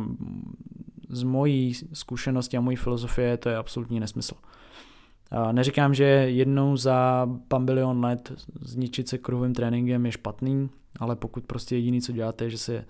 z 1.10 1.24
mojí 1.24 1.74
zkušenosti 1.94 2.58
a 2.58 2.62
mojí 2.62 2.78
filozofie 2.78 3.38
to 3.38 3.50
je 3.50 3.58
absolutní 3.58 4.00
nesmysl. 4.00 4.36
Neříkám, 5.52 5.94
že 5.94 6.04
jednou 6.04 6.78
za 6.78 7.30
pambilion 7.48 8.04
let 8.04 8.32
zničit 8.62 9.08
se 9.08 9.18
kruhovým 9.18 9.54
tréninkem 9.54 10.06
je 10.06 10.12
špatný, 10.12 10.70
ale 11.00 11.16
pokud 11.16 11.46
prostě 11.46 11.76
jediný, 11.76 12.02
co 12.02 12.12
děláte, 12.12 12.50
že 12.50 12.58
se 12.58 12.86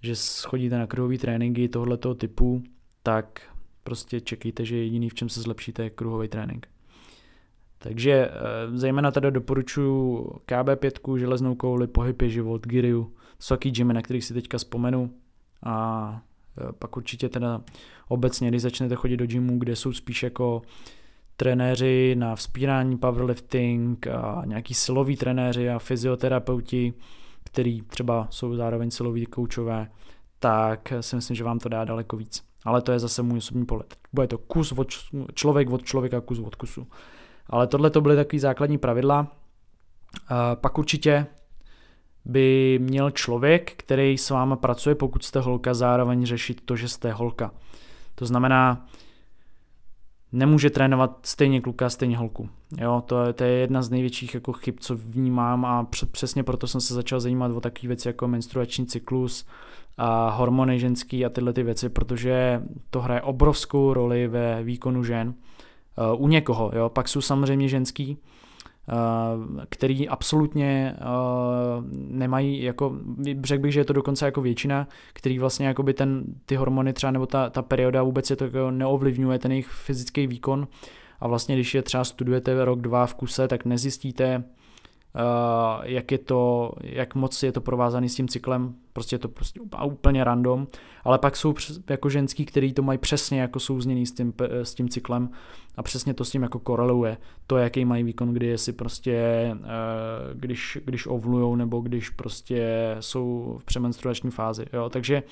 že 0.00 0.16
schodíte 0.16 0.78
na 0.78 0.86
kruhový 0.86 1.18
tréninky 1.18 1.68
tohoto 1.68 2.14
typu, 2.14 2.62
tak 3.02 3.40
prostě 3.86 4.20
čekejte, 4.20 4.64
že 4.64 4.76
jediný, 4.76 5.08
v 5.08 5.14
čem 5.14 5.28
se 5.28 5.40
zlepšíte, 5.40 5.82
je 5.82 5.90
kruhový 5.90 6.28
trénink. 6.28 6.68
Takže 7.78 8.12
eh, 8.12 8.30
zejména 8.74 9.10
teda 9.10 9.30
doporučuji 9.30 10.16
KB5, 10.46 11.16
železnou 11.18 11.54
kouli, 11.54 11.86
pohyb 11.86 12.22
je 12.22 12.30
život, 12.30 12.66
Giriu, 12.66 13.12
to 13.48 13.56
gymy, 13.56 13.94
na 13.94 14.02
kterých 14.02 14.24
si 14.24 14.34
teďka 14.34 14.58
vzpomenu 14.58 15.10
a 15.62 16.20
eh, 16.58 16.72
pak 16.78 16.96
určitě 16.96 17.28
teda 17.28 17.62
obecně, 18.08 18.48
když 18.48 18.62
začnete 18.62 18.94
chodit 18.94 19.16
do 19.16 19.26
gymu, 19.26 19.58
kde 19.58 19.76
jsou 19.76 19.92
spíš 19.92 20.22
jako 20.22 20.62
trenéři 21.36 22.14
na 22.18 22.36
vzpírání, 22.36 22.98
powerlifting 22.98 24.06
a 24.06 24.42
nějaký 24.46 24.74
siloví 24.74 25.16
trenéři 25.16 25.70
a 25.70 25.78
fyzioterapeuti, 25.78 26.94
který 27.44 27.82
třeba 27.82 28.28
jsou 28.30 28.54
zároveň 28.54 28.90
siloví 28.90 29.26
koučové, 29.26 29.90
tak 30.38 30.92
si 31.00 31.16
myslím, 31.16 31.36
že 31.36 31.44
vám 31.44 31.58
to 31.58 31.68
dá 31.68 31.84
daleko 31.84 32.16
víc. 32.16 32.45
Ale 32.66 32.82
to 32.82 32.92
je 32.92 32.98
zase 32.98 33.22
můj 33.22 33.38
osobní 33.38 33.66
pohled. 33.66 33.96
Bude 34.12 34.26
to 34.26 34.38
kus 34.38 34.72
od 34.72 34.88
člověk 35.34 35.70
od 35.70 35.84
člověka, 35.84 36.20
kus 36.20 36.38
od 36.38 36.54
kusu. 36.54 36.86
Ale 37.46 37.66
tohle 37.66 37.90
to 37.90 38.00
byly 38.00 38.16
takové 38.16 38.40
základní 38.40 38.78
pravidla. 38.78 39.26
Pak 40.54 40.78
určitě 40.78 41.26
by 42.24 42.78
měl 42.82 43.10
člověk, 43.10 43.72
který 43.76 44.18
s 44.18 44.30
váma 44.30 44.56
pracuje, 44.56 44.94
pokud 44.94 45.24
jste 45.24 45.40
holka, 45.40 45.74
zároveň 45.74 46.26
řešit 46.26 46.60
to, 46.64 46.76
že 46.76 46.88
jste 46.88 47.12
holka. 47.12 47.50
To 48.14 48.26
znamená, 48.26 48.86
nemůže 50.32 50.70
trénovat 50.70 51.18
stejně 51.22 51.60
kluka, 51.60 51.90
stejně 51.90 52.16
holku. 52.18 52.48
Jo, 52.80 53.02
to, 53.06 53.24
je, 53.24 53.32
to 53.32 53.44
je 53.44 53.50
jedna 53.50 53.82
z 53.82 53.90
největších 53.90 54.34
jako 54.34 54.52
chyb, 54.52 54.74
co 54.80 54.96
vnímám 54.96 55.64
a 55.64 55.86
přesně 56.12 56.42
proto 56.42 56.66
jsem 56.66 56.80
se 56.80 56.94
začal 56.94 57.20
zajímat 57.20 57.52
o 57.52 57.60
takové 57.60 57.88
věci 57.88 58.08
jako 58.08 58.28
menstruační 58.28 58.86
cyklus, 58.86 59.46
a 59.98 60.30
hormony 60.30 60.78
ženský 60.78 61.24
a 61.24 61.28
tyhle 61.28 61.52
ty 61.52 61.62
věci, 61.62 61.88
protože 61.88 62.62
to 62.90 63.00
hraje 63.00 63.22
obrovskou 63.22 63.92
roli 63.92 64.28
ve 64.28 64.62
výkonu 64.62 65.04
žen. 65.04 65.34
Uh, 66.14 66.22
u 66.22 66.28
někoho, 66.28 66.70
jo, 66.74 66.88
pak 66.88 67.08
jsou 67.08 67.20
samozřejmě 67.20 67.68
ženský, 67.68 68.16
uh, 68.16 69.64
který 69.68 70.08
absolutně 70.08 70.96
uh, 71.00 71.84
nemají, 71.92 72.62
jako, 72.62 72.96
řekl 73.42 73.62
bych, 73.62 73.72
že 73.72 73.80
je 73.80 73.84
to 73.84 73.92
dokonce 73.92 74.24
jako 74.24 74.42
většina, 74.42 74.88
který 75.12 75.38
vlastně 75.38 75.74
ten, 75.94 76.24
ty 76.46 76.56
hormony 76.56 76.92
třeba 76.92 77.10
nebo 77.10 77.26
ta, 77.26 77.50
ta 77.50 77.62
perioda 77.62 78.02
vůbec 78.02 78.30
je 78.30 78.36
to 78.36 78.44
jako 78.44 78.70
neovlivňuje 78.70 79.38
ten 79.38 79.50
jejich 79.50 79.68
fyzický 79.68 80.26
výkon 80.26 80.68
a 81.20 81.28
vlastně 81.28 81.54
když 81.54 81.74
je 81.74 81.82
třeba 81.82 82.04
studujete 82.04 82.64
rok, 82.64 82.80
dva 82.80 83.06
v 83.06 83.14
kuse, 83.14 83.48
tak 83.48 83.64
nezjistíte, 83.64 84.44
jak 85.82 86.12
je 86.12 86.18
to, 86.18 86.72
jak 86.80 87.14
moc 87.14 87.42
je 87.42 87.52
to 87.52 87.60
provázaný 87.60 88.08
s 88.08 88.14
tím 88.14 88.28
cyklem, 88.28 88.74
prostě 88.92 89.14
je 89.14 89.18
to 89.18 89.28
prostě 89.28 89.60
úplně 89.84 90.24
random, 90.24 90.66
ale 91.04 91.18
pak 91.18 91.36
jsou 91.36 91.54
jako 91.90 92.08
ženský, 92.08 92.44
který 92.44 92.72
to 92.72 92.82
mají 92.82 92.98
přesně 92.98 93.40
jako 93.40 93.60
souzněný 93.60 94.06
s 94.06 94.12
tím, 94.12 94.32
s 94.62 94.74
tím 94.74 94.88
cyklem 94.88 95.30
a 95.76 95.82
přesně 95.82 96.14
to 96.14 96.24
s 96.24 96.30
tím 96.30 96.42
jako 96.42 96.58
koreluje. 96.58 97.16
To, 97.46 97.56
jaký 97.56 97.84
mají 97.84 98.02
výkon, 98.02 98.32
kdy 98.32 98.46
jestli 98.46 98.72
prostě, 98.72 99.50
uh, 99.54 99.60
když, 100.34 100.78
když 100.84 101.06
ovlujou 101.06 101.56
nebo 101.56 101.80
když 101.80 102.10
prostě 102.10 102.96
jsou 103.00 103.56
v 103.60 103.64
přemenstruační 103.64 104.30
fázi, 104.30 104.64
jo, 104.72 104.88
takže 104.90 105.22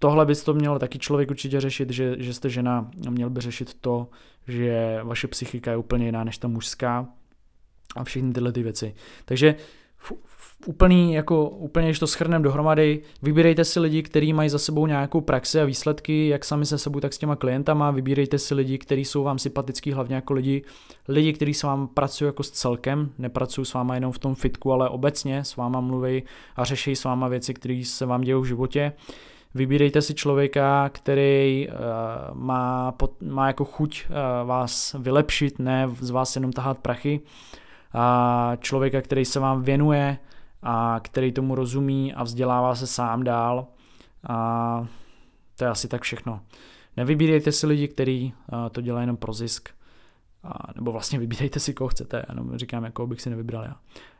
tohle 0.00 0.26
bys 0.26 0.44
to 0.44 0.54
měl 0.54 0.78
taky 0.78 0.98
člověk 0.98 1.30
určitě 1.30 1.60
řešit, 1.60 1.90
že, 1.90 2.14
že 2.18 2.34
jste 2.34 2.50
žena, 2.50 2.90
měl 3.10 3.30
by 3.30 3.40
řešit 3.40 3.74
to, 3.80 4.08
že 4.48 5.00
vaše 5.02 5.28
psychika 5.28 5.70
je 5.70 5.76
úplně 5.76 6.06
jiná 6.06 6.24
než 6.24 6.38
ta 6.38 6.48
mužská 6.48 7.08
a 7.96 8.04
všechny 8.04 8.32
tyhle 8.32 8.52
ty 8.52 8.62
věci. 8.62 8.94
Takže 9.24 9.54
v, 9.96 10.12
v 10.24 10.68
úplný, 10.68 11.14
jako, 11.14 11.48
úplně, 11.48 11.86
když 11.86 11.98
to 11.98 12.06
schrneme 12.06 12.42
dohromady, 12.44 13.02
vybírejte 13.22 13.64
si 13.64 13.80
lidi, 13.80 14.02
kteří 14.02 14.32
mají 14.32 14.48
za 14.48 14.58
sebou 14.58 14.86
nějakou 14.86 15.20
praxi 15.20 15.60
a 15.60 15.64
výsledky, 15.64 16.28
jak 16.28 16.44
sami 16.44 16.66
se 16.66 16.78
sebou, 16.78 17.00
tak 17.00 17.12
s 17.12 17.18
těma 17.18 17.36
klientama, 17.36 17.90
vybírejte 17.90 18.38
si 18.38 18.54
lidi, 18.54 18.78
kteří 18.78 19.04
jsou 19.04 19.22
vám 19.22 19.38
sympatický, 19.38 19.92
hlavně 19.92 20.14
jako 20.14 20.32
lidi, 20.32 20.62
lidi, 21.08 21.32
kteří 21.32 21.54
s 21.54 21.62
vámi 21.62 21.88
pracují 21.94 22.26
jako 22.26 22.42
s 22.42 22.50
celkem, 22.50 23.10
nepracují 23.18 23.64
s 23.64 23.74
váma 23.74 23.94
jenom 23.94 24.12
v 24.12 24.18
tom 24.18 24.34
fitku, 24.34 24.72
ale 24.72 24.88
obecně 24.88 25.44
s 25.44 25.56
váma 25.56 25.80
mluví 25.80 26.22
a 26.56 26.64
řeší 26.64 26.96
s 26.96 27.04
váma 27.04 27.28
věci, 27.28 27.54
které 27.54 27.82
se 27.84 28.06
vám 28.06 28.20
dějí 28.20 28.40
v 28.40 28.44
životě. 28.44 28.92
Vybírejte 29.54 30.02
si 30.02 30.14
člověka, 30.14 30.88
který 30.88 31.68
uh, 31.68 31.74
má, 32.34 32.92
pot, 32.92 33.22
má 33.22 33.46
jako 33.46 33.64
chuť 33.64 34.06
uh, 34.08 34.48
vás 34.48 34.96
vylepšit, 34.98 35.58
ne 35.58 35.88
z 36.00 36.10
vás 36.10 36.36
jenom 36.36 36.52
tahat 36.52 36.78
prachy. 36.78 37.20
A 37.92 38.52
člověka, 38.60 39.00
který 39.00 39.24
se 39.24 39.40
vám 39.40 39.62
věnuje 39.62 40.18
a 40.62 41.00
který 41.02 41.32
tomu 41.32 41.54
rozumí 41.54 42.14
a 42.14 42.22
vzdělává 42.22 42.74
se 42.74 42.86
sám 42.86 43.24
dál. 43.24 43.66
A 44.28 44.86
to 45.56 45.64
je 45.64 45.70
asi 45.70 45.88
tak 45.88 46.02
všechno. 46.02 46.40
Nevybírejte 46.96 47.52
si 47.52 47.66
lidi, 47.66 47.88
kteří 47.88 48.34
uh, 48.52 48.68
to 48.68 48.80
dělají 48.80 49.02
jenom 49.02 49.16
pro 49.16 49.32
zisk. 49.32 49.68
A, 50.44 50.72
nebo 50.76 50.92
vlastně 50.92 51.18
vybírejte 51.18 51.60
si, 51.60 51.74
koho 51.74 51.88
chcete, 51.88 52.24
jenom 52.28 52.58
říkám, 52.58 52.84
jako 52.84 53.06
bych 53.06 53.20
si 53.20 53.30
nevybral 53.30 53.64
já. 53.64 53.76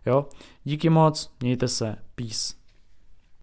Jo, 0.06 0.26
díky 0.64 0.90
moc, 0.90 1.32
mějte 1.40 1.68
se, 1.68 1.96
peace. 2.14 2.59